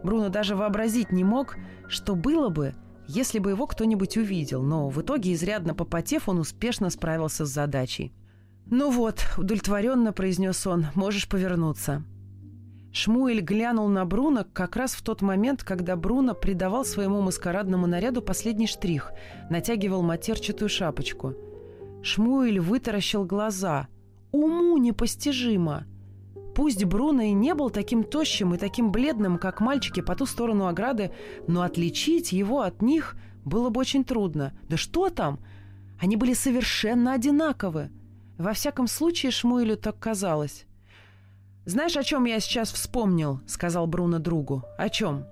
Бруно 0.03 0.29
даже 0.29 0.57
вообразить 0.57 1.13
не 1.13 1.23
мог, 1.23 1.57
что 1.89 2.17
было 2.17 2.49
бы, 2.49 2.75
если 3.07 3.39
бы 3.39 3.51
его 3.51 3.69
кто-нибудь 3.69 4.17
увидел, 4.17 4.63
но 4.63 4.89
в 4.89 5.01
итоге, 5.01 5.35
изрядно 5.35 5.75
попотев, 5.75 6.29
он 6.29 6.41
успешно 6.41 6.91
справился 6.91 7.47
с 7.47 7.51
задачей. 7.51 8.13
«Ну 8.67 8.91
вот»,– 8.91 9.25
удовлетворенно 9.39 10.13
произнес 10.13 10.67
он,– 10.67 10.87
«можешь 10.97 11.29
повернуться». 11.29 12.03
Шмуэль 12.95 13.41
глянул 13.41 13.89
на 13.89 14.05
Бруно 14.05 14.47
как 14.53 14.77
раз 14.77 14.95
в 14.95 15.03
тот 15.03 15.21
момент, 15.21 15.65
когда 15.65 15.97
Бруно 15.97 16.33
придавал 16.33 16.85
своему 16.85 17.21
маскарадному 17.23 17.89
наряду 17.89 18.23
последний 18.23 18.69
штрих, 18.69 19.11
натягивал 19.51 20.03
матерчатую 20.03 20.69
шапочку. 20.69 21.35
Шмуэль 22.05 22.61
вытаращил 22.61 23.25
глаза. 23.25 23.89
Уму 24.31 24.79
непостижимо! 24.79 25.87
Пусть 26.55 26.85
Бруно 26.85 27.23
и 27.23 27.33
не 27.33 27.53
был 27.55 27.69
таким 27.71 28.05
тощим 28.05 28.55
и 28.55 28.59
таким 28.59 28.93
бледным, 28.93 29.39
как 29.39 29.61
мальчики 29.61 30.01
по 30.01 30.15
ту 30.15 30.25
сторону 30.25 30.69
ограды, 30.69 31.11
но 31.49 31.63
отличить 31.63 32.31
его 32.31 32.61
от 32.61 32.81
них 32.81 33.17
было 33.45 33.71
бы 33.71 33.81
очень 33.81 34.05
трудно. 34.05 34.57
Да 34.69 34.77
что 34.77 35.11
там? 35.11 35.41
Они 36.01 36.15
были 36.15 36.33
совершенно 36.33 37.15
одинаковы. 37.15 37.91
Во 38.39 38.53
всяком 38.53 38.87
случае, 38.87 39.33
Шмуэлю 39.33 39.77
так 39.77 39.99
казалось. 39.99 40.67
«Знаешь, 41.67 41.97
о 41.97 42.03
чем 42.03 42.25
я 42.25 42.41
сейчас 42.41 42.71
вспомнил?»— 42.71 43.41
сказал 43.47 43.87
Бруно 43.87 44.19
другу. 44.19 44.65
«О 44.77 44.89
чем?» 44.91 45.27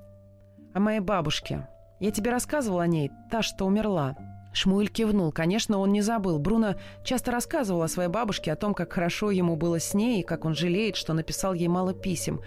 «О 0.73 0.81
моей 0.81 1.01
бабушке. 1.01 1.69
Я 2.01 2.11
тебе 2.11 2.31
рассказывал 2.31 2.79
о 2.81 2.87
ней, 2.87 3.11
та, 3.31 3.43
что 3.43 3.67
умерла». 3.67 4.17
Шмуэль 4.55 4.89
кивнул. 4.89 5.33
Конечно, 5.33 5.79
он 5.79 5.93
не 5.93 6.03
забыл. 6.03 6.39
Бруно 6.39 6.75
часто 7.05 7.31
рассказывал 7.31 7.83
о 7.83 7.89
своей 7.89 8.09
бабушке, 8.09 8.53
о 8.53 8.57
том, 8.57 8.75
как 8.75 8.93
хорошо 8.93 9.31
ему 9.31 9.57
было 9.57 9.81
с 9.81 9.95
ней, 9.95 10.21
и 10.21 10.25
как 10.25 10.45
он 10.45 10.55
жалеет, 10.55 10.97
что 10.97 11.15
написал 11.15 11.55
ей 11.55 11.69
мало 11.69 11.95
писем. 11.95 12.41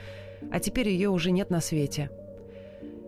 А 0.51 0.59
теперь 0.59 0.89
ее 0.89 1.09
уже 1.09 1.31
нет 1.31 1.49
на 1.49 1.61
свете. 1.61 2.09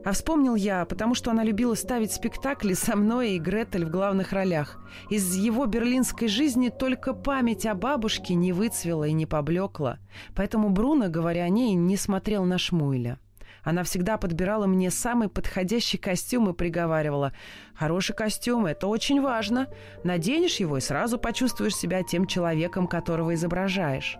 А 0.07 0.13
вспомнил 0.13 0.55
я, 0.55 0.85
потому 0.85 1.15
что 1.15 1.31
она 1.31 1.43
любила 1.43 1.75
ставить 1.75 2.13
спектакли 2.13 2.71
со 2.75 2.95
мной 2.95 3.31
и 3.31 3.39
Гретель 3.39 3.83
в 3.83 3.89
главных 3.89 4.31
ролях. 4.31 4.79
Из 5.09 5.35
его 5.35 5.65
берлинской 5.65 6.29
жизни 6.29 6.69
только 6.69 7.13
память 7.13 7.65
о 7.65 7.75
бабушке 7.75 8.33
не 8.33 8.53
выцвела 8.53 9.03
и 9.03 9.11
не 9.11 9.25
поблекла. 9.25 9.99
Поэтому 10.33 10.69
Бруно, 10.69 11.09
говоря 11.09 11.43
о 11.43 11.49
ней, 11.49 11.75
не 11.75 11.97
смотрел 11.97 12.45
на 12.45 12.57
Шмуэля. 12.57 13.19
Она 13.65 13.83
всегда 13.83 14.17
подбирала 14.17 14.65
мне 14.65 14.91
самый 14.91 15.27
подходящий 15.27 15.97
костюм 15.97 16.51
и 16.51 16.53
приговаривала. 16.53 17.33
«Хороший 17.75 18.15
костюм– 18.15 18.65
это 18.65 18.87
очень 18.87 19.21
важно. 19.21 19.67
Наденешь 20.05 20.61
его 20.61 20.77
и 20.77 20.79
сразу 20.79 21.19
почувствуешь 21.19 21.75
себя 21.75 22.01
тем 22.03 22.27
человеком, 22.27 22.87
которого 22.87 23.33
изображаешь». 23.33 24.17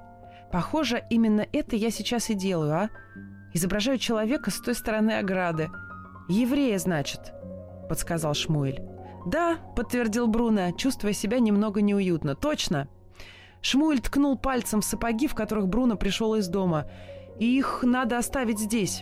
Похоже, 0.52 1.06
именно 1.10 1.48
это 1.54 1.78
я 1.78 1.92
сейчас 1.92 2.30
и 2.30 2.34
делаю, 2.34 2.74
а? 2.74 2.90
Изображаю 3.58 3.98
человека 3.98 4.52
с 4.52 4.60
той 4.60 4.76
стороны 4.76 5.14
ограды. 5.14 5.72
Еврея, 6.30 6.78
значит, 6.78 7.34
подсказал 7.90 8.36
Шмуэль. 8.36 8.84
Да, 9.26 9.58
подтвердил 9.76 10.28
Бруно, 10.28 10.74
чувствуя 10.74 11.12
себя 11.12 11.40
немного 11.40 11.82
неуютно. 11.82 12.36
Точно. 12.36 12.88
Шмуэль 13.64 14.00
ткнул 14.00 14.38
пальцем 14.38 14.82
в 14.82 14.86
сапоги, 14.86 15.26
в 15.26 15.34
которых 15.34 15.70
Бруно 15.70 15.96
пришел 15.96 16.36
из 16.36 16.48
дома. 16.48 16.86
И 17.40 17.58
их 17.58 17.80
надо 17.82 18.20
оставить 18.20 18.60
здесь. 18.60 19.02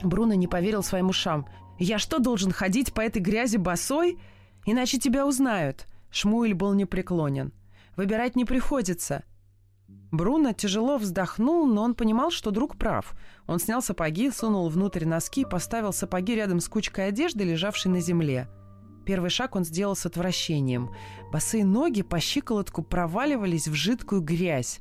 Бруно 0.00 0.34
не 0.34 0.46
поверил 0.46 0.84
своим 0.84 1.08
ушам. 1.08 1.48
«Я 1.80 1.98
что, 1.98 2.20
должен 2.20 2.52
ходить 2.52 2.94
по 2.94 3.00
этой 3.00 3.20
грязи 3.20 3.56
босой? 3.56 4.20
Иначе 4.66 5.00
тебя 5.00 5.26
узнают». 5.26 5.86
Шмуэль 6.12 6.54
был 6.54 6.74
непреклонен. 6.74 7.52
«Выбирать 7.96 8.36
не 8.36 8.44
приходится. 8.44 9.24
Бруно 10.12 10.52
тяжело 10.52 10.98
вздохнул, 10.98 11.66
но 11.66 11.82
он 11.82 11.94
понимал, 11.94 12.30
что 12.30 12.50
друг 12.50 12.76
прав. 12.76 13.14
Он 13.46 13.58
снял 13.58 13.82
сапоги, 13.82 14.30
сунул 14.30 14.68
внутрь 14.68 15.04
носки 15.04 15.42
и 15.42 15.44
поставил 15.44 15.92
сапоги 15.92 16.34
рядом 16.34 16.60
с 16.60 16.68
кучкой 16.68 17.08
одежды, 17.08 17.44
лежавшей 17.44 17.90
на 17.90 18.00
земле. 18.00 18.48
Первый 19.04 19.30
шаг 19.30 19.56
он 19.56 19.64
сделал 19.64 19.96
с 19.96 20.06
отвращением. 20.06 20.90
Босые 21.32 21.64
ноги 21.64 22.02
по 22.02 22.20
щиколотку 22.20 22.82
проваливались 22.82 23.68
в 23.68 23.74
жидкую 23.74 24.20
грязь. 24.20 24.80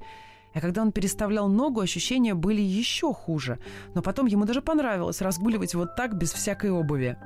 А 0.54 0.62
когда 0.62 0.82
он 0.82 0.92
переставлял 0.92 1.50
ногу, 1.50 1.82
ощущения 1.82 2.34
были 2.34 2.62
еще 2.62 3.14
хуже. 3.14 3.60
Но 3.94 4.02
потом 4.02 4.26
ему 4.28 4.46
даже 4.46 4.62
понравилось 4.62 5.22
разгуливать 5.22 5.76
вот 5.76 5.96
так, 5.96 6.18
без 6.18 6.32
всякой 6.32 6.72
обуви. 6.72 7.18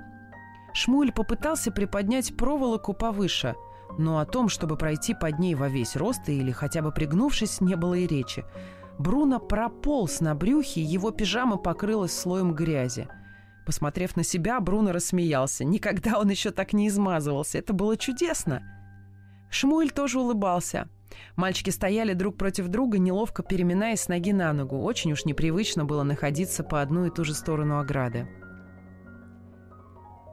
Шмуль 0.73 1.11
попытался 1.11 1.71
приподнять 1.71 2.35
проволоку 2.35 2.93
повыше– 2.93 3.55
но 3.97 4.19
о 4.19 4.25
том, 4.25 4.49
чтобы 4.49 4.77
пройти 4.77 5.13
под 5.13 5.39
ней 5.39 5.55
во 5.55 5.67
весь 5.67 5.95
рост 5.95 6.27
или 6.29 6.51
хотя 6.51 6.81
бы 6.81 6.91
пригнувшись, 6.91 7.61
не 7.61 7.75
было 7.75 7.95
и 7.95 8.07
речи. 8.07 8.45
Бруно 8.97 9.39
прополз 9.39 10.19
на 10.19 10.35
брюхе, 10.35 10.81
его 10.81 11.11
пижама 11.11 11.57
покрылась 11.57 12.17
слоем 12.17 12.53
грязи. 12.53 13.07
Посмотрев 13.65 14.15
на 14.15 14.23
себя, 14.23 14.59
Бруно 14.59 14.91
рассмеялся. 14.91 15.63
Никогда 15.63 16.19
он 16.19 16.29
еще 16.29 16.51
так 16.51 16.73
не 16.73 16.87
измазывался. 16.87 17.59
Это 17.59 17.71
было 17.71 17.95
чудесно. 17.97 18.63
Шмуэль 19.49 19.91
тоже 19.91 20.19
улыбался. 20.19 20.89
Мальчики 21.35 21.69
стояли 21.69 22.13
друг 22.13 22.37
против 22.37 22.67
друга, 22.67 22.99
неловко 22.99 23.43
переминаясь 23.43 24.01
с 24.01 24.07
ноги 24.07 24.33
на 24.33 24.53
ногу. 24.53 24.81
Очень 24.81 25.13
уж 25.13 25.25
непривычно 25.25 25.85
было 25.85 26.03
находиться 26.03 26.63
по 26.63 26.81
одну 26.81 27.05
и 27.05 27.09
ту 27.09 27.23
же 27.23 27.33
сторону 27.33 27.79
ограды. 27.79 28.27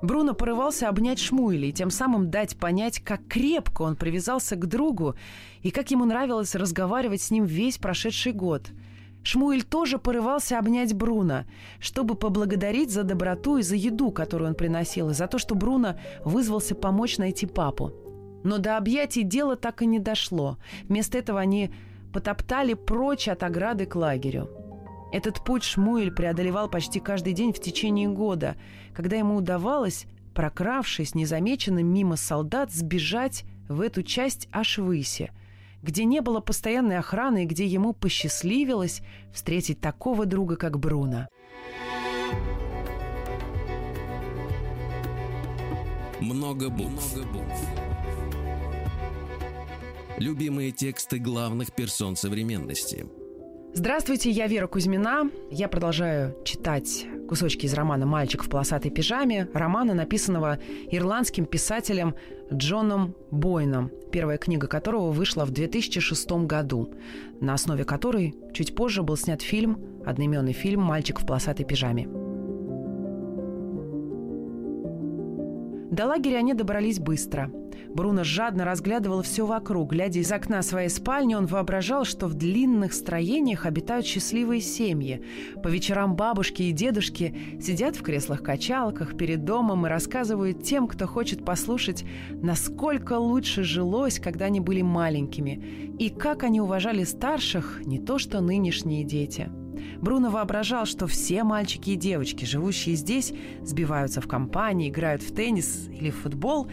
Бруно 0.07 0.35
порывался 0.35 0.89
обнять 0.89 1.19
Шмуэля 1.19 1.69
и 1.69 1.73
тем 1.73 1.91
самым 1.91 2.31
дать 2.31 2.57
понять, 2.57 3.01
как 3.01 3.27
крепко 3.29 3.83
он 3.83 3.97
привязался 3.97 4.57
к 4.57 4.67
другу 4.67 5.17
и 5.63 5.71
как 5.71 5.91
ему 5.91 6.05
нравилось 6.05 6.55
разговаривать 6.55 7.21
с 7.21 7.31
ним 7.31 7.45
весь 7.45 7.79
прошедший 7.79 8.33
год. 8.33 8.71
Шмуэль 9.25 9.65
тоже 9.65 9.99
порывался 9.99 10.61
обнять 10.61 10.95
Бруно, 10.95 11.45
чтобы 11.81 12.15
поблагодарить 12.15 12.93
за 12.93 13.03
доброту 13.03 13.57
и 13.57 13.63
за 13.63 13.75
еду, 13.75 14.13
которую 14.13 14.51
он 14.51 14.55
приносил, 14.55 15.11
и 15.11 15.15
за 15.15 15.27
то, 15.27 15.39
что 15.39 15.57
Бруно 15.57 15.99
вызвался 16.25 16.77
помочь 16.77 17.19
найти 17.19 17.45
папу. 17.47 17.93
Но 18.45 18.59
до 18.59 18.77
объятий 18.77 19.25
дело 19.25 19.57
так 19.57 19.83
и 19.83 19.87
не 19.87 19.99
дошло. 19.99 20.59
Вместо 20.85 21.19
этого 21.19 21.41
они 21.41 21.73
потоптали 22.13 22.75
прочь 22.75 23.27
от 23.27 23.43
ограды 23.43 23.87
к 23.87 23.97
лагерю. 23.97 24.49
Этот 25.13 25.43
путь 25.45 25.63
Шмуэль 25.63 26.11
преодолевал 26.11 26.69
почти 26.69 27.01
каждый 27.01 27.33
день 27.33 27.53
в 27.53 27.61
течение 27.61 28.09
года, 28.09 28.57
когда 28.93 29.17
ему 29.17 29.37
удавалось, 29.37 30.07
прокравшись 30.35 31.15
незамеченным 31.15 31.87
мимо 31.87 32.17
солдат, 32.17 32.73
сбежать 32.73 33.45
в 33.69 33.81
эту 33.81 34.03
часть 34.03 34.49
Ашвыси, 34.51 35.31
где 35.83 36.05
не 36.05 36.21
было 36.21 36.41
постоянной 36.41 36.99
охраны 36.99 37.45
и 37.45 37.47
где 37.47 37.67
ему 37.67 37.93
посчастливилось 37.93 39.01
встретить 39.33 39.81
такого 39.81 40.27
друга, 40.27 40.57
как 40.57 40.79
Бруно. 40.79 41.29
Много 46.21 46.69
букв. 46.69 47.17
Любимые 50.19 50.73
тексты 50.73 51.19
главных 51.19 51.73
персон 51.73 52.17
современности– 52.17 53.07
Здравствуйте, 53.79 54.31
я 54.31 54.47
Вера 54.47 54.69
Кузьмина. 54.69 55.31
Я 55.51 55.69
продолжаю 55.69 56.35
читать 56.45 57.07
кусочки 57.29 57.67
из 57.67 57.75
романа 57.75 58.07
«Мальчик 58.07 58.43
в 58.43 58.49
полосатой 58.49 58.91
пижаме», 58.91 59.51
романа, 59.53 59.93
написанного 59.93 60.59
ирландским 60.91 61.45
писателем 61.45 62.15
Джоном 62.51 63.15
Бойном, 63.31 63.91
первая 64.11 64.39
книга 64.39 64.67
которого 64.67 65.11
вышла 65.11 65.45
в 65.45 65.51
2006 65.51 66.47
году, 66.47 66.95
на 67.43 67.53
основе 67.53 67.85
которой 67.85 68.35
чуть 68.55 68.75
позже 68.75 69.03
был 69.03 69.19
снят 69.19 69.43
фильм, 69.43 69.79
одноименный 70.07 70.55
фильм 70.55 70.81
«Мальчик 70.81 71.21
в 71.21 71.27
полосатой 71.27 71.67
пижаме». 71.67 72.26
До 75.97 76.05
лагеря 76.05 76.37
они 76.37 76.53
добрались 76.53 77.01
быстро. 77.01 77.51
Бруно 77.89 78.23
жадно 78.23 78.67
разглядывал 78.67 79.23
все 79.23 79.47
вокруг. 79.47 79.93
Глядя 79.93 80.21
из 80.21 80.31
окна 80.31 80.61
своей 80.61 80.91
спальни, 80.91 81.35
он 81.35 81.47
воображал, 81.47 82.05
что 82.05 82.27
в 82.27 82.35
длинных 82.35 82.93
строениях 82.93 83.65
обитают 83.65 84.05
счастливые 84.05 84.61
семьи. 84.61 85.23
По 85.63 85.69
вечерам 85.69 86.15
бабушки 86.15 86.65
и 86.65 86.73
дедушки 86.73 87.35
сидят 87.63 87.97
в 87.97 88.03
креслах-качалках 88.03 89.17
перед 89.17 89.47
домом 89.47 89.87
и 89.87 89.89
рассказывают 89.89 90.63
тем, 90.63 90.87
кто 90.87 91.07
хочет 91.07 91.47
послушать, 91.47 92.05
насколько 92.31 93.15
лучше 93.15 93.63
жилось, 93.63 94.21
когда 94.21 94.45
они 94.45 94.61
были 94.61 94.83
маленькими, 94.83 95.95
и 95.99 96.11
как 96.11 96.43
они 96.43 96.61
уважали 96.61 97.05
старших, 97.05 97.81
не 97.87 97.99
то 97.99 98.19
что 98.19 98.43
нынешние 98.43 99.03
дети. 99.03 99.49
Бруно 100.01 100.31
воображал, 100.31 100.87
что 100.87 101.07
все 101.07 101.45
мальчики 101.45 101.91
и 101.91 101.97
девочки, 101.97 102.45
живущие 102.45 102.97
здесь, 102.97 103.33
сбиваются 103.63 104.21
в 104.21 104.29
компании, 104.29 104.89
играют 104.89 105.23
в 105.23 105.35
теннис 105.35 105.89
или 105.89 106.11
в 106.11 106.17
футбол, 106.17 106.69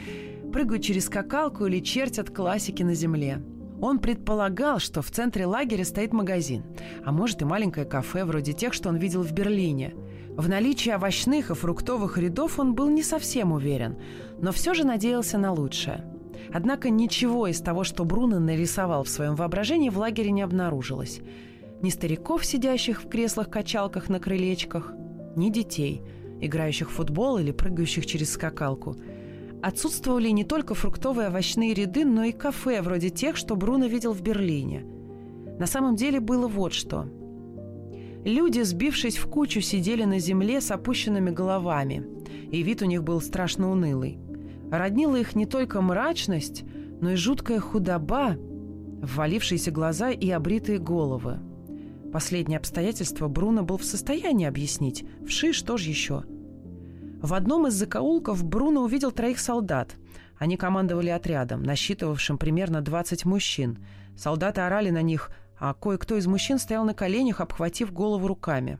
прыгают 0.51 0.83
через 0.83 1.05
скакалку 1.05 1.65
или 1.65 1.79
чертят 1.79 2.29
классики 2.29 2.83
на 2.83 2.93
земле. 2.93 3.41
Он 3.81 3.99
предполагал, 3.99 4.79
что 4.79 5.01
в 5.01 5.11
центре 5.11 5.45
лагеря 5.45 5.83
стоит 5.83 6.13
магазин, 6.13 6.63
а 7.03 7.11
может 7.11 7.41
и 7.41 7.45
маленькое 7.45 7.85
кафе, 7.85 8.23
вроде 8.23 8.53
тех, 8.53 8.73
что 8.73 8.89
он 8.89 8.97
видел 8.97 9.23
в 9.23 9.33
Берлине. 9.33 9.93
В 10.37 10.47
наличии 10.47 10.89
овощных 10.89 11.51
и 11.51 11.53
фруктовых 11.53 12.17
рядов 12.17 12.59
он 12.59 12.75
был 12.75 12.89
не 12.89 13.03
совсем 13.03 13.51
уверен, 13.51 13.97
но 14.39 14.51
все 14.51 14.73
же 14.73 14.85
надеялся 14.85 15.37
на 15.37 15.51
лучшее. 15.51 16.05
Однако 16.53 16.89
ничего 16.89 17.47
из 17.47 17.59
того, 17.59 17.83
что 17.83 18.05
Бруно 18.05 18.39
нарисовал 18.39 19.03
в 19.03 19.09
своем 19.09 19.35
воображении, 19.35 19.89
в 19.89 19.97
лагере 19.97 20.31
не 20.31 20.41
обнаружилось 20.41 21.19
ни 21.83 21.89
стариков, 21.89 22.45
сидящих 22.45 23.03
в 23.03 23.09
креслах-качалках 23.09 24.07
на 24.07 24.19
крылечках, 24.19 24.93
ни 25.35 25.49
детей, 25.49 26.01
играющих 26.39 26.89
в 26.89 26.93
футбол 26.93 27.37
или 27.37 27.51
прыгающих 27.51 28.05
через 28.05 28.31
скакалку. 28.31 28.95
Отсутствовали 29.61 30.29
не 30.29 30.45
только 30.45 30.75
фруктовые 30.75 31.27
овощные 31.27 31.73
ряды, 31.73 32.05
но 32.05 32.23
и 32.23 32.31
кафе, 32.31 32.81
вроде 32.81 33.09
тех, 33.09 33.35
что 33.35 33.57
Бруно 33.57 33.87
видел 33.87 34.13
в 34.13 34.21
Берлине. 34.21 34.85
На 35.59 35.67
самом 35.67 35.97
деле 35.97 36.21
было 36.21 36.47
вот 36.47 36.73
что. 36.73 37.05
Люди, 38.23 38.61
сбившись 38.61 39.17
в 39.17 39.27
кучу, 39.27 39.59
сидели 39.59 40.05
на 40.05 40.19
земле 40.19 40.61
с 40.61 40.71
опущенными 40.71 41.31
головами, 41.31 42.05
и 42.49 42.63
вид 42.63 42.81
у 42.81 42.85
них 42.85 43.03
был 43.03 43.19
страшно 43.19 43.69
унылый. 43.69 44.19
Роднила 44.71 45.17
их 45.17 45.35
не 45.35 45.45
только 45.45 45.81
мрачность, 45.81 46.63
но 47.01 47.11
и 47.11 47.15
жуткая 47.15 47.59
худоба, 47.59 48.37
ввалившиеся 49.01 49.71
глаза 49.71 50.11
и 50.11 50.29
обритые 50.29 50.79
головы– 50.79 51.39
Последнее 52.13 52.59
обстоятельство 52.59 53.27
Бруно 53.27 53.63
был 53.63 53.79
в 53.79 53.83
состоянии 53.83 54.45
объяснить. 54.45 55.03
Вши, 55.25 55.51
что 55.51 55.77
ж 55.77 55.81
еще? 55.81 56.23
В 57.23 57.33
одном 57.33 57.65
из 57.65 57.73
закоулков 57.73 58.43
Бруно 58.43 58.83
увидел 58.83 59.11
троих 59.11 59.39
солдат. 59.39 59.95
Они 60.37 60.55
командовали 60.55 61.09
отрядом, 61.09 61.63
насчитывавшим 61.63 62.37
примерно 62.37 62.81
20 62.81 63.25
мужчин. 63.25 63.83
Солдаты 64.15 64.61
орали 64.61 64.91
на 64.91 65.01
них, 65.01 65.31
а 65.57 65.73
кое-кто 65.73 66.15
из 66.15 66.27
мужчин 66.27 66.59
стоял 66.59 66.85
на 66.85 66.93
коленях, 66.93 67.41
обхватив 67.41 67.91
голову 67.91 68.27
руками. 68.27 68.77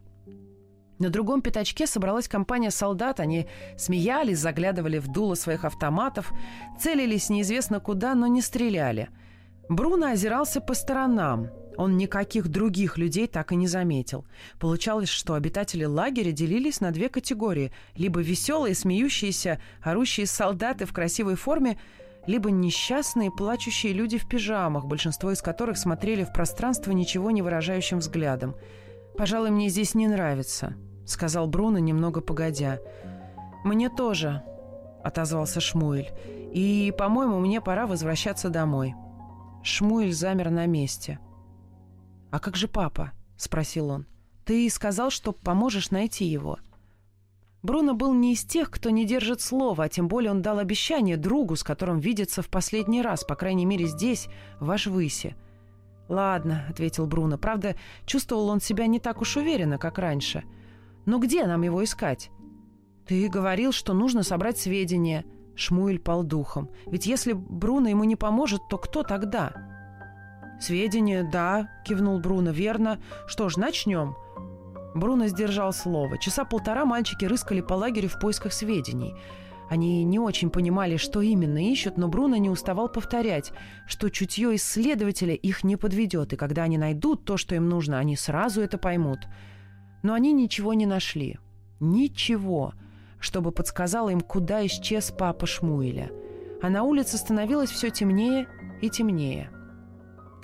На 0.99 1.09
другом 1.09 1.41
пятачке 1.41 1.87
собралась 1.87 2.27
компания 2.27 2.69
солдат. 2.69 3.19
Они 3.19 3.47
смеялись, 3.77 4.37
заглядывали 4.37 4.99
в 4.99 5.07
дуло 5.07 5.33
своих 5.33 5.65
автоматов, 5.65 6.31
целились 6.79 7.31
неизвестно 7.31 7.79
куда, 7.79 8.13
но 8.13 8.27
не 8.27 8.41
стреляли. 8.41 9.09
Бруно 9.69 10.11
озирался 10.11 10.61
по 10.61 10.75
сторонам– 10.75 11.49
он 11.77 11.97
никаких 11.97 12.47
других 12.47 12.97
людей 12.97 13.27
так 13.27 13.51
и 13.51 13.55
не 13.55 13.67
заметил. 13.67 14.25
Получалось, 14.59 15.09
что 15.09 15.33
обитатели 15.33 15.85
лагеря 15.85 16.31
делились 16.31 16.81
на 16.81 16.91
две 16.91 17.09
категории. 17.09 17.71
Либо 17.95 18.21
веселые, 18.21 18.75
смеющиеся, 18.75 19.59
орущие 19.81 20.25
солдаты 20.25 20.85
в 20.85 20.93
красивой 20.93 21.35
форме, 21.35 21.77
либо 22.25 22.51
несчастные, 22.51 23.31
плачущие 23.31 23.93
люди 23.93 24.17
в 24.17 24.27
пижамах, 24.27 24.85
большинство 24.85 25.31
из 25.31 25.41
которых 25.41 25.77
смотрели 25.77 26.23
в 26.23 26.31
пространство 26.31 26.91
ничего 26.91 27.31
не 27.31 27.41
выражающим 27.41 27.99
взглядом. 27.99 28.55
«Пожалуй, 29.17 29.51
мне 29.51 29.69
здесь 29.69 29.93
не 29.93 30.07
нравится»,— 30.07 30.73
сказал 31.05 31.47
Бруно 31.47 31.79
немного 31.79 32.21
погодя. 32.21 32.79
«Мне 33.63 33.89
тоже»,— 33.89 34.41
отозвался 35.03 35.59
Шмуэль. 35.59 36.11
«И, 36.53 36.93
по-моему, 36.97 37.39
мне 37.39 37.61
пора 37.61 37.87
возвращаться 37.87 38.49
домой». 38.49 38.95
Шмуэль 39.63 40.13
замер 40.13 40.49
на 40.49 40.65
месте— 40.65 41.19
«А 42.33 42.39
как 42.39 42.55
же 42.55 42.67
папа?»— 42.67 43.11
спросил 43.37 43.89
он. 43.89 44.07
«Ты 44.43 44.67
сказал, 44.71 45.11
что 45.11 45.33
поможешь 45.33 45.91
найти 45.91 46.25
его». 46.25 46.57
Бруно 47.61 47.93
был 47.93 48.11
не 48.15 48.33
из 48.33 48.43
тех, 48.43 48.71
кто 48.71 48.89
не 48.89 49.05
держит 49.05 49.39
слова, 49.39 49.83
а 49.83 49.89
тем 49.89 50.07
более 50.07 50.31
он 50.31 50.41
дал 50.41 50.57
обещание 50.57 51.15
другу, 51.15 51.55
с 51.55 51.63
которым 51.63 51.99
видится 51.99 52.41
в 52.41 52.49
последний 52.49 53.03
раз, 53.03 53.23
по 53.23 53.35
крайней 53.35 53.67
мере 53.67 53.85
здесь, 53.85 54.29
в 54.59 54.71
Ашвысе. 54.71 55.35
«Ладно»,— 56.09 56.65
ответил 56.69 57.05
Бруно. 57.05 57.37
Правда, 57.37 57.75
чувствовал 58.07 58.49
он 58.49 58.59
себя 58.59 58.87
не 58.87 58.99
так 58.99 59.21
уж 59.21 59.37
уверенно, 59.37 59.77
как 59.77 59.99
раньше. 59.99 60.43
«Но 61.05 61.19
где 61.19 61.45
нам 61.45 61.61
его 61.61 61.83
искать?» 61.83 62.31
«Ты 63.05 63.29
говорил, 63.29 63.71
что 63.71 63.93
нужно 63.93 64.23
собрать 64.23 64.57
сведения». 64.57 65.23
Шмуэль 65.55 65.99
пал 65.99 66.23
духом. 66.23 66.71
«Ведь 66.87 67.05
если 67.05 67.33
Бруно 67.33 67.89
ему 67.89 68.05
не 68.05 68.15
поможет, 68.15 68.61
то 68.71 68.79
кто 68.79 69.03
тогда?» 69.03 69.72
«Сведения, 70.63 71.23
да»,— 71.23 71.69
кивнул 71.83 72.19
Бруно,— 72.19 72.51
«верно. 72.51 73.01
Что 73.27 73.49
ж, 73.49 73.57
начнем». 73.57 74.15
Бруно 74.95 75.27
сдержал 75.27 75.73
слово. 75.73 76.17
Часа 76.17 76.45
полтора 76.45 76.85
мальчики 76.85 77.25
рыскали 77.25 77.59
по 77.59 77.73
лагерю 77.73 78.07
в 78.07 78.17
поисках 78.17 78.53
сведений. 78.53 79.13
Они 79.69 80.05
не 80.05 80.19
очень 80.19 80.49
понимали, 80.49 80.95
что 80.95 81.21
именно 81.21 81.57
ищут, 81.57 81.97
но 81.97 82.07
Бруно 82.07 82.37
не 82.37 82.49
уставал 82.49 82.87
повторять, 82.87 83.51
что 83.87 84.07
чутье 84.07 84.55
исследователя 84.55 85.33
их 85.33 85.65
не 85.65 85.75
подведет, 85.75 86.31
и 86.31 86.37
когда 86.37 86.63
они 86.63 86.77
найдут 86.77 87.25
то, 87.25 87.35
что 87.35 87.55
им 87.55 87.67
нужно, 87.67 87.99
они 87.99 88.15
сразу 88.15 88.61
это 88.61 88.77
поймут. 88.77 89.19
Но 90.01 90.13
они 90.13 90.31
ничего 90.31 90.73
не 90.73 90.85
нашли. 90.85 91.39
Ничего, 91.81 92.73
чтобы 93.19 93.51
подсказало 93.51 94.11
им, 94.11 94.21
куда 94.21 94.65
исчез 94.65 95.11
папа 95.11 95.45
Шмуэля. 95.45 96.09
А 96.61 96.69
на 96.69 96.83
улице 96.83 97.17
становилось 97.17 97.69
все 97.69 97.89
темнее 97.89 98.47
и 98.81 98.89
темнее. 98.89 99.49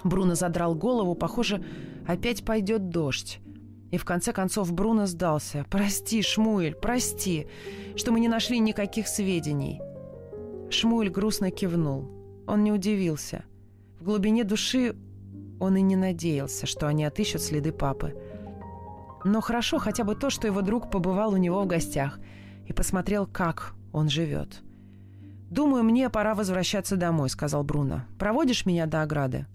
Бруно 0.03 0.35
задрал 0.35 0.75
голову, 0.75 1.15
похоже, 1.15 1.63
опять 2.07 2.43
пойдет 2.43 2.89
дождь. 2.89 3.39
И 3.91 3.97
в 3.97 4.05
конце 4.05 4.33
концов 4.33 4.71
Бруно 4.71 5.07
сдался. 5.07 5.65
«Прости, 5.69 6.21
Шмуэль, 6.21 6.75
прости, 6.75 7.47
что 7.95 8.11
мы 8.11 8.19
не 8.19 8.27
нашли 8.27 8.59
никаких 8.59 9.07
сведений». 9.07 9.81
Шмуэль 10.69 11.09
грустно 11.09 11.49
кивнул. 11.49 12.09
Он 12.47 12.63
не 12.63 12.71
удивился. 12.71 13.43
В 13.99 14.03
глубине 14.03 14.43
души 14.43 14.95
он 15.59 15.75
и 15.75 15.81
не 15.81 15.95
надеялся, 15.95 16.65
что 16.67 16.87
они 16.87 17.03
отыщут 17.03 17.41
следы 17.41 17.71
папы. 17.71 18.15
Но 19.25 19.41
хорошо 19.41 19.79
хотя 19.79 20.03
бы 20.03 20.15
то, 20.15 20.29
что 20.29 20.47
его 20.47 20.61
друг 20.61 20.89
побывал 20.89 21.33
у 21.33 21.37
него 21.37 21.61
в 21.61 21.67
гостях 21.67 22.19
и 22.67 22.73
посмотрел, 22.73 23.27
как 23.27 23.73
он 23.91 24.07
живет. 24.07 24.61
«Думаю, 25.49 25.83
мне 25.83 26.09
пора 26.09 26.35
возвращаться 26.35 26.95
домой»,— 26.95 27.29
сказал 27.31 27.63
Бруно. 27.63 28.03
«Проводишь 28.19 28.67
меня 28.67 28.85
до 28.85 29.01
ограды?» 29.01 29.47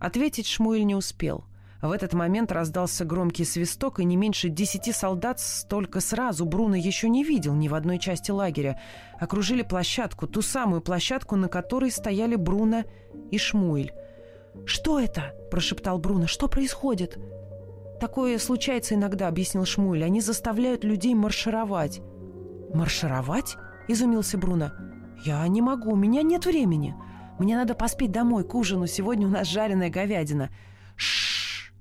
Ответить 0.00 0.46
Шмуэль 0.46 0.84
не 0.84 0.94
успел. 0.94 1.44
В 1.80 1.92
этот 1.92 2.12
момент 2.12 2.50
раздался 2.50 3.04
громкий 3.04 3.44
свисток, 3.44 4.00
и 4.00 4.04
не 4.04 4.16
меньше 4.16 4.48
десяти 4.48 4.92
солдат 4.92 5.38
столько 5.38 6.00
сразу 6.00 6.44
Бруно 6.44 6.74
еще 6.74 7.08
не 7.08 7.22
видел 7.22 7.54
ни 7.54 7.68
в 7.68 7.74
одной 7.74 8.00
части 8.00 8.32
лагеря. 8.32 8.80
Окружили 9.20 9.62
площадку, 9.62 10.26
ту 10.26 10.42
самую 10.42 10.80
площадку, 10.80 11.36
на 11.36 11.48
которой 11.48 11.92
стояли 11.92 12.34
Бруно 12.34 12.84
и 13.30 13.38
Шмуэль. 13.38 13.92
«Что 14.66 14.98
это?»– 14.98 15.34
прошептал 15.52 15.98
Бруно. 15.98 16.26
«Что 16.26 16.48
происходит?» 16.48 17.16
«Такое 18.00 18.38
случается 18.38 18.94
иногда»,– 18.94 19.28
объяснил 19.28 19.64
Шмуэль. 19.64 20.04
«Они 20.04 20.20
заставляют 20.20 20.82
людей 20.82 21.14
маршировать». 21.14 22.00
«Маршировать?»– 22.74 23.56
изумился 23.88 24.36
Бруно. 24.36 24.72
«Я 25.24 25.46
не 25.46 25.62
могу, 25.62 25.92
у 25.92 25.96
меня 25.96 26.22
нет 26.22 26.44
времени». 26.44 26.94
Мне 27.38 27.56
надо 27.56 27.74
поспеть 27.74 28.10
домой 28.10 28.44
к 28.44 28.54
ужину. 28.54 28.86
Сегодня 28.86 29.26
у 29.26 29.30
нас 29.30 29.46
жареная 29.46 29.90
говядина. 29.90 30.50
Шш. 30.96 31.72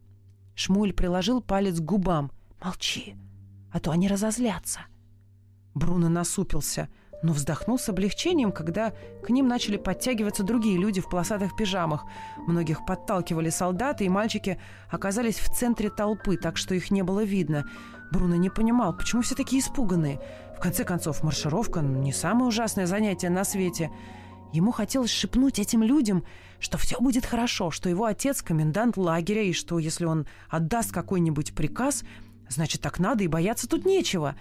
Шмуль 0.56 0.93
приложил 0.93 1.41
палец 1.41 1.80
к 1.80 1.84
губам. 1.84 2.32
Молчи, 2.63 3.15
а 3.72 3.80
то 3.80 3.91
они 3.91 4.08
разозлятся. 4.08 4.82
Бруно 5.74 6.10
насупился, 6.10 6.89
но 7.22 7.34
вздохнул 7.34 7.78
с 7.78 7.89
облегчением, 7.89 8.52
когда 8.52 8.93
к 9.24 9.30
ним 9.30 9.48
начали 9.48 9.78
подтягиваться 9.78 10.43
другие 10.43 10.78
люди 10.78 11.02
в 11.02 11.10
полосатых 11.10 11.56
пижамах. 11.56 12.06
Многих 12.48 12.86
подталкивали 12.86 13.50
солдаты, 13.50 14.06
и 14.06 14.10
мальчики 14.10 14.60
оказались 14.89 15.38
в 15.38 15.56
центре 15.56 15.89
толпы, 15.89 16.38
так 16.38 16.58
что 16.58 16.74
их 16.74 16.89
не 16.89 17.04
было 17.04 17.24
видно. 17.24 17.65
Бруно 18.12 18.36
не 18.36 18.50
понимал, 18.50 18.96
почему 18.96 19.22
все 19.22 19.36
такие 19.36 19.62
испуганные. 19.62 20.20
В 20.56 20.60
конце 20.60 20.84
концов, 20.84 21.24
маршировка— 21.24 21.80
не 21.82 22.13
самое 22.13 22.48
ужасное 22.48 22.88
занятие 22.88 23.30
на 23.30 23.43
свете— 23.43 23.91
Ему 24.54 24.72
хотелось 24.72 25.12
шепнуть 25.12 25.60
этим 25.60 25.84
людям, 25.84 26.24
что 26.60 26.78
все 26.78 27.00
будет 27.00 27.26
хорошо, 27.26 27.72
что 27.72 27.90
его 27.90 28.06
отец 28.06 28.42
комендант 28.42 28.98
лагеря, 28.98 29.44
и 29.44 29.54
что 29.54 29.80
если 29.80 30.06
он 30.06 30.26
отдаст 30.50 30.92
какой-нибудь 30.92 31.54
приказ, 31.54 32.04
значит, 32.50 32.82
так 32.82 33.00
надо, 33.00 33.24
и 33.24 33.28
бояться 33.28 33.68
тут 33.68 33.86
нечего. 33.86 34.36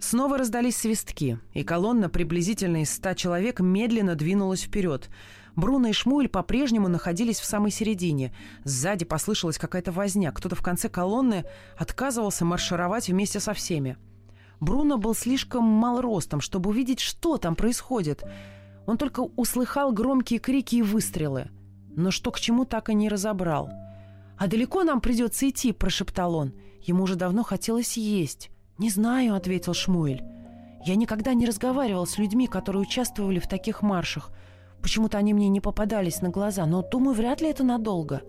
Снова 0.00 0.38
раздались 0.38 0.76
свистки, 0.76 1.40
и 1.54 1.64
колонна 1.64 2.08
приблизительно 2.08 2.82
из 2.82 2.90
ста 2.90 3.14
человек 3.14 3.60
медленно 3.60 4.14
двинулась 4.14 4.62
вперед. 4.62 5.10
Бруно 5.56 5.88
и 5.88 5.92
Шмуль 5.92 6.28
по-прежнему 6.28 6.86
находились 6.86 7.40
в 7.40 7.44
самой 7.44 7.72
середине. 7.72 8.32
Сзади 8.62 9.04
послышалась 9.04 9.58
какая-то 9.58 9.90
возня. 9.90 10.30
Кто-то 10.30 10.54
в 10.54 10.62
конце 10.62 10.88
колонны 10.88 11.44
отказывался 11.76 12.44
маршировать 12.44 13.08
вместе 13.08 13.40
со 13.40 13.54
всеми. 13.54 13.96
Бруно 14.60 14.98
был 14.98 15.16
слишком 15.16 15.64
мал 15.64 16.00
ростом, 16.00 16.40
чтобы 16.40 16.70
увидеть, 16.70 17.00
что 17.00 17.38
там 17.38 17.56
происходит. 17.56 18.22
Он 18.88 18.96
только 18.96 19.20
услыхал 19.36 19.92
громкие 19.92 20.40
крики 20.40 20.76
и 20.76 20.82
выстрелы. 20.82 21.50
Но 21.94 22.10
что 22.10 22.30
к 22.30 22.40
чему 22.40 22.64
так 22.64 22.88
и 22.88 22.94
не 22.94 23.10
разобрал. 23.10 23.68
«А 24.38 24.46
далеко 24.46 24.82
нам 24.82 25.02
придется 25.02 25.46
идти?»– 25.46 25.72
прошептал 25.74 26.34
он. 26.34 26.54
Ему 26.80 27.02
уже 27.02 27.14
давно 27.14 27.42
хотелось 27.42 27.98
есть. 27.98 28.50
«Не 28.78 28.88
знаю»,— 28.88 29.34
ответил 29.36 29.74
Шмуэль. 29.74 30.24
«Я 30.86 30.96
никогда 30.96 31.34
не 31.34 31.44
разговаривал 31.44 32.06
с 32.06 32.16
людьми, 32.16 32.46
которые 32.46 32.80
участвовали 32.80 33.38
в 33.38 33.46
таких 33.46 33.82
маршах. 33.82 34.30
Почему-то 34.80 35.18
они 35.18 35.34
мне 35.34 35.50
не 35.50 35.60
попадались 35.60 36.22
на 36.22 36.30
глаза, 36.30 36.64
но, 36.64 36.80
думаю, 36.80 37.14
вряд 37.14 37.42
ли 37.42 37.48
это 37.50 37.64
надолго». 37.64 38.22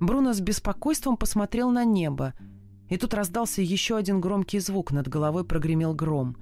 Бруно 0.00 0.34
с 0.34 0.40
беспокойством 0.40 1.16
посмотрел 1.16 1.70
на 1.70 1.86
небо. 1.86 2.34
И 2.90 2.98
тут 2.98 3.14
раздался 3.14 3.62
еще 3.62 3.96
один 3.96 4.20
громкий 4.20 4.58
звук, 4.58 4.92
над 4.92 5.08
головой 5.08 5.46
прогремел 5.46 5.94
гром. 5.94 6.36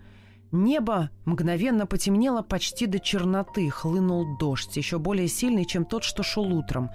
Небо 0.53 1.11
мгновенно 1.25 1.87
потемнело 1.87 2.43
почти 2.43 2.87
до 2.87 3.01
черноты, 3.01 3.69
хлынул 3.69 4.37
дождь, 4.39 4.77
еще 4.77 4.99
более 4.99 5.29
сильный, 5.29 5.65
чем 5.65 5.85
тот, 5.85 6.05
что 6.05 6.23
шел 6.23 6.53
утром. 6.53 6.91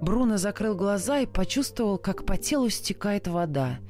Бруно 0.00 0.36
закрыл 0.36 0.74
глаза 0.74 1.20
и 1.20 1.26
почувствовал, 1.26 1.98
как 1.98 2.24
по 2.24 2.36
телу 2.36 2.68
стекает 2.70 3.28
вода— 3.28 3.78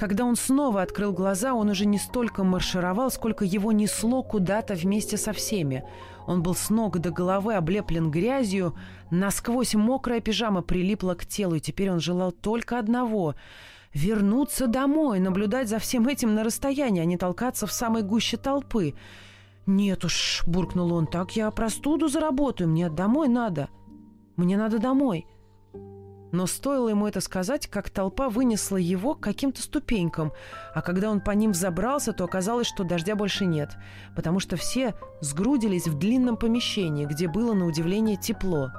когда 0.00 0.24
он 0.24 0.34
снова 0.34 0.80
открыл 0.80 1.12
глаза, 1.12 1.52
он 1.52 1.68
уже 1.68 1.84
не 1.84 1.98
столько 1.98 2.42
маршировал, 2.42 3.10
сколько 3.10 3.44
его 3.44 3.70
несло 3.70 4.22
куда-то 4.22 4.72
вместе 4.72 5.18
со 5.18 5.34
всеми. 5.34 5.84
Он 6.30 6.44
был 6.44 6.54
с 6.54 6.70
ног 6.70 7.00
до 7.00 7.10
головы 7.10 7.56
облеплен 7.56 8.08
грязью, 8.08 8.76
насквозь 9.10 9.74
мокрая 9.74 10.20
пижама 10.20 10.62
прилипла 10.62 11.14
к 11.14 11.26
телу, 11.26 11.56
и 11.56 11.60
теперь 11.60 11.90
он 11.90 11.98
желал 11.98 12.30
только 12.30 12.78
одного— 12.78 13.34
вернуться 13.94 14.68
домой, 14.68 15.18
наблюдать 15.18 15.68
за 15.68 15.80
всем 15.80 16.06
этим 16.06 16.36
на 16.36 16.44
расстоянии, 16.44 17.02
а 17.02 17.04
не 17.04 17.16
толкаться 17.16 17.66
в 17.66 17.72
самой 17.72 18.02
гуще 18.02 18.36
толпы. 18.36 18.94
«Нет 19.66 20.04
уж»,— 20.04 20.44
буркнул 20.46 20.92
он,— 20.92 21.06
«так 21.08 21.34
я 21.34 21.50
простуду 21.50 22.06
заработаю, 22.06 22.70
мне 22.70 22.88
домой 22.88 23.26
надо. 23.26 23.68
Мне 24.36 24.56
надо 24.56 24.78
домой». 24.78 25.26
Но 26.32 26.46
стоило 26.46 26.88
ему 26.88 27.08
это 27.08 27.20
сказать, 27.20 27.66
как 27.66 27.90
толпа 27.90 28.28
вынесла 28.28 28.76
его 28.76 29.14
к 29.14 29.20
каким-то 29.20 29.62
ступенькам, 29.62 30.32
а 30.74 30.80
когда 30.80 31.10
он 31.10 31.20
по 31.20 31.32
ним 31.32 31.52
взобрался, 31.52 32.12
то 32.12 32.24
оказалось, 32.24 32.68
что 32.68 32.84
дождя 32.84 33.16
больше 33.16 33.46
нет, 33.46 33.70
потому 34.14 34.38
что 34.38 34.56
все 34.56 34.94
сгрудились 35.20 35.88
в 35.88 35.98
длинном 35.98 36.36
помещении, 36.36 37.06
где 37.06 37.26
было, 37.26 37.52
на 37.52 37.66
удивление, 37.66 38.16
тепло. 38.16 38.70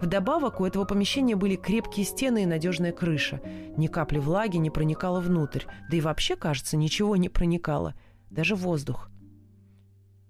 Вдобавок 0.00 0.60
у 0.60 0.66
этого 0.66 0.84
помещения 0.84 1.34
были 1.34 1.56
крепкие 1.56 2.04
стены 2.04 2.42
и 2.42 2.46
надежная 2.46 2.92
крыша. 2.92 3.40
Ни 3.76 3.86
капли 3.86 4.18
влаги 4.18 4.58
не 4.58 4.70
проникало 4.70 5.20
внутрь, 5.20 5.64
да 5.90 5.96
и 5.96 6.00
вообще, 6.00 6.36
кажется, 6.36 6.76
ничего 6.76 7.16
не 7.16 7.28
проникало, 7.28 7.94
даже 8.30 8.54
воздух. 8.54 9.08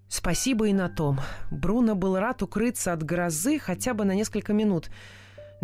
Спасибо 0.08 0.68
и 0.68 0.72
на 0.72 0.88
том. 0.88 1.18
Бруно 1.50 1.94
был 1.94 2.16
рад 2.16 2.42
укрыться 2.42 2.92
от 2.92 3.02
грозы 3.02 3.58
хотя 3.58 3.94
бы 3.94 4.04
на 4.04 4.14
несколько 4.14 4.54
минут– 4.54 4.88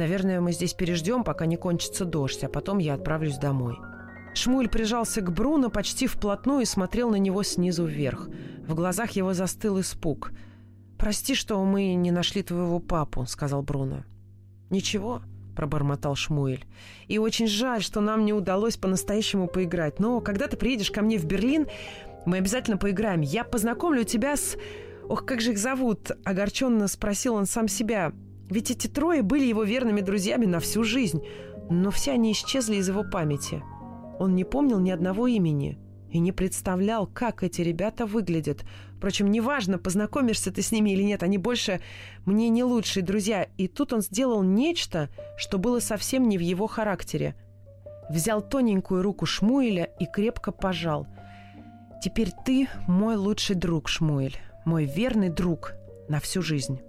Наверное, 0.01 0.41
мы 0.41 0.53
здесь 0.53 0.73
переждем, 0.73 1.25
пока 1.25 1.45
не 1.45 1.59
кончится 1.59 2.07
дождь, 2.07 2.43
а 2.43 2.49
потом 2.49 2.79
я 2.79 2.95
отправлюсь 2.95 3.37
домой». 3.37 3.77
Шмуль 4.33 4.71
прижался 4.71 5.21
к 5.21 5.31
Бруно 5.31 5.69
почти 5.69 6.07
вплотную 6.07 6.63
и 6.63 6.65
смотрел 6.65 7.11
на 7.11 7.17
него 7.17 7.43
снизу 7.43 7.85
вверх. 7.85 8.31
В 8.67 8.75
глазах 8.75 9.11
его 9.11 9.35
застыл 9.35 9.79
испуг. 9.79 10.33
«Прости, 10.97 11.35
что 11.35 11.63
мы 11.63 11.93
не 11.93 12.11
нашли 12.11 12.43
твоего 12.43 12.79
папу»,— 12.81 13.27
сказал 13.29 13.61
Бруно. 13.61 14.05
«Ничего»,— 14.71 15.21
пробормотал 15.55 16.15
Шмуэль. 16.15 16.65
«И 17.07 17.19
очень 17.19 17.47
жаль, 17.47 17.83
что 17.83 18.01
нам 18.01 18.25
не 18.25 18.33
удалось 18.33 18.79
по-настоящему 18.79 19.49
поиграть. 19.49 20.01
Но 20.01 20.23
когда 20.23 20.47
ты 20.47 20.57
приедешь 20.57 20.91
ко 20.91 21.03
мне 21.03 21.19
в 21.19 21.27
Берлин, 21.27 21.67
мы 22.25 22.39
обязательно 22.39 22.79
поиграем. 22.79 23.21
Я 23.21 23.45
познакомлю 23.45 24.05
тебя 24.05 24.39
с... 24.39 24.57
Ох, 25.11 25.27
как 25.27 25.43
же 25.43 25.51
их 25.51 25.59
зовут?»— 25.59 26.13
огорченно 26.25 26.89
спросил 26.89 27.35
он 27.35 27.45
сам 27.45 27.69
себя. 27.69 28.15
Ведь 28.51 28.71
эти 28.73 28.89
трое 28.89 29.23
были 29.23 29.45
его 29.45 29.63
верными 29.63 30.01
друзьями 30.01 30.45
на 30.45 30.59
всю 30.59 30.83
жизнь, 30.83 31.23
но 31.71 31.93
все 31.93 32.13
они 32.13 32.33
исчезли 32.33 32.77
из 32.77 32.89
его 32.89 33.05
памяти. 33.05 33.63
Он 34.19 34.35
не 34.35 34.45
помнил 34.45 34.81
ни 34.81 34.91
одного 34.91 35.29
имени 35.29 35.79
и 36.11 36.19
не 36.19 36.33
представлял, 36.33 37.07
как 37.07 37.45
эти 37.45 37.63
ребята 37.63 38.05
выглядят. 38.07 38.65
Впрочем, 38.97 39.31
неважно, 39.31 39.79
познакомишься 39.79 40.51
ты 40.51 40.63
с 40.63 40.73
ними 40.73 40.91
или 40.91 41.03
нет, 41.05 41.23
они 41.23 41.39
больше 41.39 41.81
мне 42.27 42.49
не 42.49 42.65
лучшие 42.65 43.05
друзья. 43.05 43.47
И 43.57 43.69
тут 43.69 43.93
он 43.93 44.03
сделал 44.03 44.43
нечто, 44.43 45.09
что 45.39 45.59
было 45.59 45.79
совсем 45.79 46.29
не 46.29 46.37
в 46.37 46.41
его 46.41 46.67
характере. 46.67 47.37
Взял 48.11 48.43
тоненькую 48.43 49.03
руку 49.03 49.25
Шмуэля 49.25 49.85
и 50.01 50.07
крепко 50.07 50.51
пожал. 50.51 51.07
«Теперь 52.03 52.31
ты 52.45 52.69
мой 52.89 53.15
лучший 53.15 53.55
друг, 53.55 53.89
Шмуэль, 53.89 54.37
мой 54.65 54.87
верный 54.87 55.29
друг 55.29 55.75
на 56.09 56.19
всю 56.19 56.43
жизнь». 56.43 56.81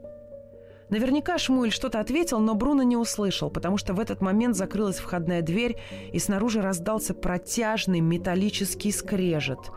Наверняка 0.92 1.38
Шмуль 1.38 1.72
что-то 1.72 2.02
ответил, 2.02 2.40
но 2.40 2.54
Бруно 2.54 2.84
не 2.84 2.98
услышал, 2.98 3.50
потому 3.50 3.78
что 3.78 3.94
в 3.94 4.00
этот 4.00 4.22
момент 4.22 4.58
закрылась 4.58 5.00
входная 5.00 5.42
дверь, 5.42 5.78
и 6.12 6.20
снаружи 6.20 6.62
раздался 6.62 7.14
протяжный 7.14 8.02
металлический 8.02 8.92
скрежет. 8.92 9.72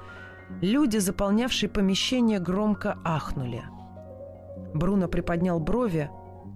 Люди, 0.60 0.98
заполнявшие 0.98 1.70
помещение, 1.70 2.40
громко 2.40 2.98
ахнули. 3.04 3.62
Бруно 4.74 5.06
приподнял 5.06 5.60
брови, 5.60 6.10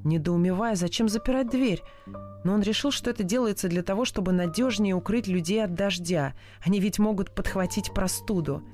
недоумевая, 0.05 0.75
зачем 0.75 1.09
запирать 1.09 1.51
дверь. 1.51 1.85
Но 2.43 2.55
он 2.55 2.63
решил, 2.63 2.91
что 2.91 3.11
это 3.11 3.23
делается 3.23 3.69
для 3.69 3.85
того, 3.85 4.05
чтобы 4.05 4.33
надежнее 4.33 4.97
укрыть 4.97 5.29
людей 5.29 5.63
от 5.63 5.75
дождя. 5.75 6.35
Они 6.67 6.81
ведь 6.81 6.99
могут 6.99 7.33
подхватить 7.33 7.93
простуду. 7.95 8.65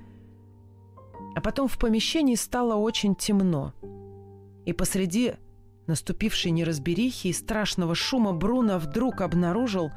А 1.37 1.42
потом 1.42 1.68
в 1.68 1.79
помещении 1.79 2.37
стало 2.37 2.75
очень 2.75 3.14
темно. 3.14 3.75
И 4.64 4.73
посреди 4.73 5.35
наступившей 5.87 6.51
неразберихи 6.51 7.29
и 7.29 7.33
страшного 7.33 7.94
шума 7.94 8.33
Бруно 8.33 8.79
вдруг 8.79 9.20
обнаружил, 9.20 9.92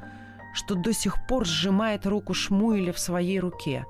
что 0.54 0.76
до 0.76 0.94
сих 0.94 1.28
пор 1.28 1.46
сжимает 1.46 2.06
руку 2.06 2.34
Шмуэля 2.34 2.92
в 2.92 3.00
своей 3.00 3.40
руке. 3.40 3.86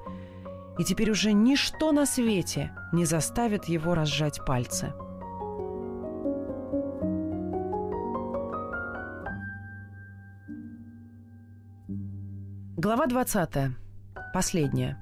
И 0.77 0.83
теперь 0.83 1.11
уже 1.11 1.33
ничто 1.33 1.91
на 1.91 2.05
свете 2.05 2.71
не 2.93 3.05
заставит 3.05 3.65
его 3.65 3.95
разжать 3.95 4.45
пальцы. 4.45 4.93
Глава 12.77 13.07
20. 13.07 13.75
Последняя. 14.33 14.97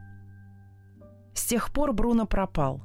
С 1.33 1.45
тех 1.45 1.73
пор 1.73 1.91
Бруно 1.91 2.25
пропал. 2.25 2.81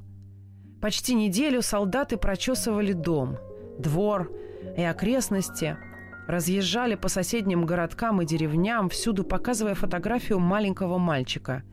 Почти 0.81 1.13
неделю 1.13 1.61
солдаты 1.61 2.17
прочесывали 2.17 2.91
дом– 2.91 3.37
двор 3.81 4.31
и 4.77 4.83
окрестности, 4.83 5.77
разъезжали 6.27 6.95
по 6.95 7.09
соседним 7.09 7.65
городкам 7.65 8.21
и 8.21 8.25
деревням, 8.25 8.89
всюду 8.89 9.23
показывая 9.23 9.75
фотографию 9.75 10.39
маленького 10.39 10.97
мальчика. 10.97 11.63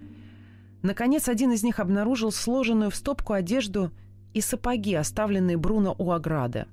Наконец, 0.83 1.29
один 1.29 1.53
из 1.53 1.63
них 1.63 1.81
обнаружил 1.81 2.33
сложенную 2.33 2.91
в 2.91 2.97
стопку 2.97 3.33
одежду 3.33 3.91
и 4.33 4.41
сапоги, 4.41 4.95
оставленные 4.95 5.57
Бруно 5.57 5.95
у 5.99 6.13
ограды. 6.13 6.67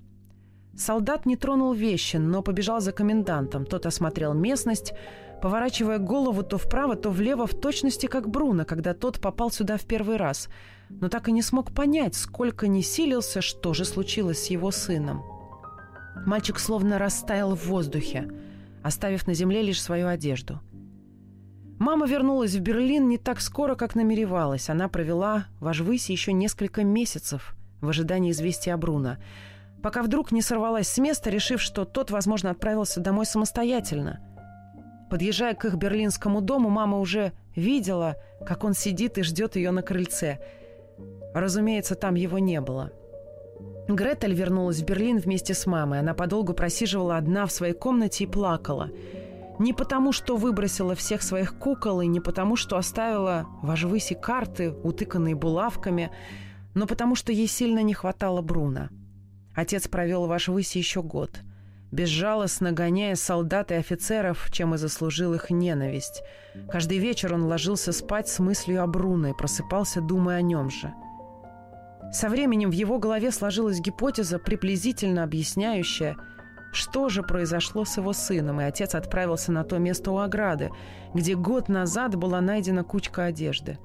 Солдат 0.78 1.26
не 1.26 1.38
тронул 1.38 1.74
вещи, 1.74 2.18
но 2.18 2.42
побежал 2.42 2.82
за 2.82 2.92
комендантом. 2.92 3.66
Тот 3.66 3.86
осмотрел 3.86 4.34
местность, 4.34 4.94
поворачивая 5.42 6.00
голову 6.00 6.44
то 6.44 6.58
вправо, 6.58 6.96
то 6.96 7.10
влево, 7.10 7.48
в 7.48 7.54
точности 7.54 8.08
как 8.08 8.30
Бруно, 8.30 8.66
когда 8.66 8.94
тот 8.94 9.20
попал 9.20 9.52
сюда 9.52 9.78
в 9.78 9.86
первый 9.86 10.18
раз– 10.18 10.50
но 10.90 11.10
так 11.10 11.28
и 11.28 11.32
не 11.32 11.42
смог 11.42 11.72
понять, 11.72 12.16
сколько 12.16 12.68
не 12.68 12.82
силился, 12.82 13.42
что 13.42 13.74
же 13.74 13.86
случилось 13.86 14.44
с 14.44 14.48
его 14.48 14.72
сыном. 14.72 15.24
Мальчик 16.26 16.60
словно 16.60 16.98
растаял 16.98 17.56
в 17.56 17.66
воздухе, 17.68 18.32
оставив 18.84 19.28
на 19.28 19.34
земле 19.34 19.62
лишь 19.62 19.82
свою 19.82 20.08
одежду. 20.08 20.60
Мама 21.78 22.08
вернулась 22.08 22.56
в 22.56 22.62
Берлин 22.62 23.10
не 23.10 23.18
так 23.18 23.42
скоро, 23.42 23.76
как 23.76 23.96
намеревалась. 23.96 24.70
Она 24.70 24.88
провела 24.88 25.48
в 25.60 25.68
Ажвысе 25.68 26.14
еще 26.14 26.32
несколько 26.32 26.84
месяцев 26.84 27.56
в 27.82 27.90
ожидании 27.90 28.32
известия 28.32 28.74
о 28.74 28.78
Бруно, 28.78 29.18
пока 29.86 30.02
вдруг 30.02 30.32
не 30.32 30.42
сорвалась 30.42 30.88
с 30.88 30.98
места, 30.98 31.30
решив, 31.30 31.62
что 31.62 31.86
тот, 31.86 32.12
возможно, 32.12 32.50
отправился 32.50 33.00
домой 33.00 33.26
самостоятельно. 33.26 34.20
Подъезжая 35.10 35.54
к 35.54 35.64
их 35.64 35.76
берлинскому 35.76 36.42
дому, 36.42 36.70
мама 36.70 37.00
уже 37.00 37.32
видела, 37.56 38.16
как 38.46 38.64
он 38.64 38.74
сидит 38.74 39.18
и 39.18 39.24
ждет 39.24 39.56
ее 39.56 39.72
на 39.72 39.82
крыльце– 39.82 40.40
Разумеется, 41.36 41.96
там 41.96 42.16
его 42.16 42.40
не 42.40 42.62
было. 42.62 42.94
Гретель 43.90 44.34
вернулась 44.34 44.80
в 44.80 44.86
Берлин 44.86 45.18
вместе 45.18 45.54
с 45.54 45.66
мамой. 45.66 46.00
Она 46.00 46.14
подолгу 46.14 46.54
просиживала 46.54 47.18
одна 47.18 47.46
в 47.46 47.52
своей 47.52 47.74
комнате 47.74 48.24
и 48.24 48.28
плакала. 48.28 48.90
Не 49.60 49.74
потому, 49.74 50.14
что 50.14 50.38
выбросила 50.38 50.96
всех 50.96 51.22
своих 51.22 51.60
кукол, 51.60 52.00
и 52.00 52.08
не 52.08 52.22
потому, 52.22 52.56
что 52.56 52.78
оставила 52.78 53.48
ваш 53.62 53.84
выси 53.84 54.16
карты, 54.16 54.72
утыканные 54.72 55.36
булавками, 55.36 56.10
но 56.74 56.88
потому, 56.88 57.16
что 57.16 57.34
ей 57.34 57.48
сильно 57.48 57.80
не 57.84 57.94
хватало 57.94 58.42
Бруна. 58.42 58.90
Отец 59.56 59.88
провел 59.88 60.28
ваш 60.28 60.48
выси 60.48 60.78
еще 60.78 61.02
год, 61.02 61.40
безжалостно 61.92 62.72
гоняя 62.72 63.16
солдат 63.16 63.72
и 63.72 63.76
офицеров, 63.76 64.50
чем 64.52 64.76
и 64.76 64.78
заслужил 64.78 65.34
их 65.34 65.50
ненависть. 65.50 66.24
Каждый 66.70 66.98
вечер 66.98 67.34
он 67.34 67.44
ложился 67.44 67.92
спать 67.92 68.28
с 68.28 68.40
мыслью 68.40 68.84
о 68.84 68.88
Бруно 68.88 69.30
и 69.30 69.34
просыпался, 69.34 70.02
думая 70.02 70.38
о 70.38 70.42
нем 70.42 70.70
же. 70.70 70.94
Со 72.12 72.30
временем 72.30 72.70
в 72.70 72.74
его 72.74 73.00
голове 73.00 73.32
сложилась 73.32 73.80
гипотеза, 73.80 74.40
приблизительно 74.40 75.24
объясняющая– 75.24 76.16
что 76.76 77.08
же 77.08 77.24
произошло 77.24 77.86
с 77.86 77.96
его 77.96 78.12
сыном, 78.12 78.60
и 78.60 78.66
отец 78.66 78.96
отправился 78.96 79.54
на 79.54 79.64
то 79.64 79.78
место 79.78 80.12
у 80.12 80.18
ограды, 80.18 80.72
где 81.14 81.36
год 81.36 81.70
назад 81.70 82.16
была 82.16 82.42
найдена 82.42 82.84
кучка 82.84 83.26
одежды. 83.26 83.80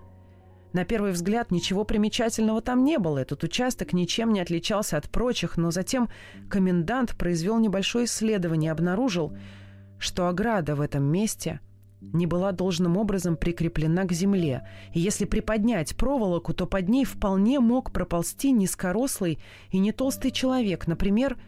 На 0.72 0.84
первый 0.84 1.12
взгляд 1.12 1.50
ничего 1.50 1.84
примечательного 1.84 2.60
там 2.60 2.84
не 2.84 2.98
было, 2.98 3.18
этот 3.18 3.42
участок 3.42 3.92
ничем 3.92 4.32
не 4.32 4.40
отличался 4.40 4.96
от 4.96 5.10
прочих, 5.10 5.56
но 5.56 5.70
затем 5.70 6.08
комендант 6.48 7.16
произвел 7.16 7.58
небольшое 7.58 8.04
исследование 8.04 8.68
и 8.68 8.72
обнаружил, 8.72 9.36
что 9.98 10.28
ограда 10.28 10.76
в 10.76 10.80
этом 10.80 11.02
месте 11.02 11.60
не 12.00 12.26
была 12.26 12.52
должным 12.52 12.96
образом 12.96 13.36
прикреплена 13.36 14.04
к 14.04 14.12
земле, 14.12 14.66
и 14.94 15.00
если 15.00 15.24
приподнять 15.24 15.96
проволоку, 15.96 16.54
то 16.54 16.66
под 16.66 16.88
ней 16.88 17.04
вполне 17.04 17.60
мог 17.60 17.92
проползти 17.92 18.52
низкорослый 18.52 19.38
и 19.70 19.78
не 19.78 19.92
толстый 19.92 20.30
человек, 20.30 20.86
например, 20.86 21.38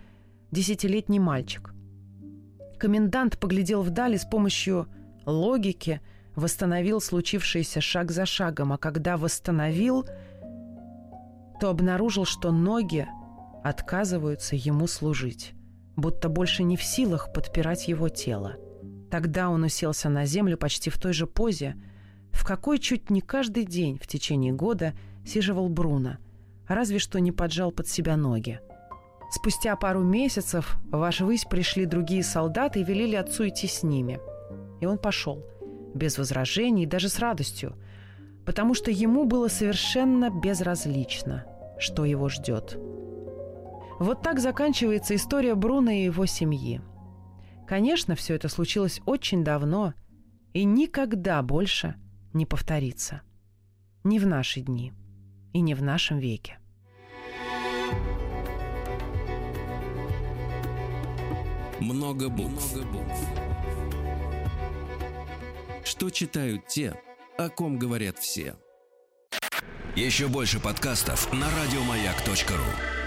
десятилетний 0.51 1.19
мальчик. 1.19 1.73
Комендант 2.79 3.39
поглядел 3.39 3.83
вдаль 3.83 4.15
и 4.15 4.19
с 4.19 4.25
помощью 4.25 4.89
логики 5.25 6.01
восстановил 6.35 7.01
случившееся 7.01 7.81
шаг 7.81 8.11
за 8.11 8.27
шагом, 8.27 8.73
а 8.73 8.79
когда 8.79 9.17
восстановил, 9.17 10.07
то 11.61 11.71
обнаружил, 11.71 12.25
что 12.25 12.51
ноги 12.51 13.07
отказываются 13.63 14.57
ему 14.57 14.87
служить, 14.87 15.53
будто 15.97 16.29
больше 16.29 16.63
не 16.63 16.77
в 16.77 16.83
силах 16.83 17.33
подпирать 17.33 17.89
его 17.89 18.09
тело. 18.09 18.57
Тогда 19.11 19.51
он 19.51 19.63
уселся 19.65 20.09
на 20.09 20.25
землю 20.25 20.57
почти 20.57 20.91
в 20.91 20.99
той 20.99 21.13
же 21.13 21.27
позе, 21.27 21.77
в 22.33 22.45
какой 22.45 22.79
чуть 22.79 23.11
не 23.11 23.21
каждый 23.21 23.65
день 23.65 23.99
в 23.99 24.07
течение 24.07 24.53
года 24.53 24.95
сиживал 25.25 25.69
Бруно, 25.69 26.17
разве 26.67 26.99
что 26.99 27.21
не 27.21 27.31
поджал 27.31 27.71
под 27.71 27.89
себя 27.89 28.17
ноги– 28.17 28.61
Спустя 29.33 29.77
пару 29.77 30.03
месяцев 30.03 30.77
в 30.85 30.99
ваш 30.99 31.23
высь 31.23 31.47
пришли 31.47 31.87
другие 31.87 32.23
солдаты 32.23 32.81
и 32.81 32.85
велели 32.85 33.17
отцу 33.17 33.49
идти 33.49 33.67
с 33.67 33.83
ними. 33.83 34.21
И 34.83 34.85
он 34.85 34.99
пошел, 34.99 35.43
без 35.95 36.19
возражений, 36.19 36.87
даже 36.87 37.09
с 37.09 37.19
радостью, 37.19 37.77
потому 38.45 38.75
что 38.75 38.91
ему 38.91 39.25
было 39.25 39.49
совершенно 39.49 40.31
безразлично, 40.31 41.45
что 41.79 42.05
его 42.05 42.29
ждет. 42.29 42.79
Вот 43.99 44.23
так 44.23 44.41
заканчивается 44.41 45.15
история 45.15 45.55
Бруно 45.55 45.91
и 45.91 46.05
его 46.05 46.27
семьи. 46.27 46.81
Конечно, 47.67 48.17
все 48.17 48.35
это 48.35 48.49
случилось 48.49 49.01
очень 49.07 49.45
давно 49.45 49.95
и 50.53 50.65
никогда 50.65 51.43
больше 51.43 51.95
не 52.33 52.47
повторится. 52.47 53.23
Ни 54.05 54.19
в 54.19 54.27
наши 54.27 54.61
дни 54.61 54.93
и 55.53 55.61
не 55.61 55.75
в 55.75 55.83
нашем 55.83 56.19
веке. 56.19 56.59
Много 61.81 62.29
букв. 62.29 62.77
Что 65.85 66.11
читают 66.11 66.67
те, 66.69 66.95
о 67.39 67.49
ком 67.49 67.79
говорят 67.79 68.19
все. 68.19 68.57
Еще 69.97 70.29
больше 70.29 70.61
подкастов 70.61 71.33
на 71.33 71.47
радиомаяк.ру 71.51 73.02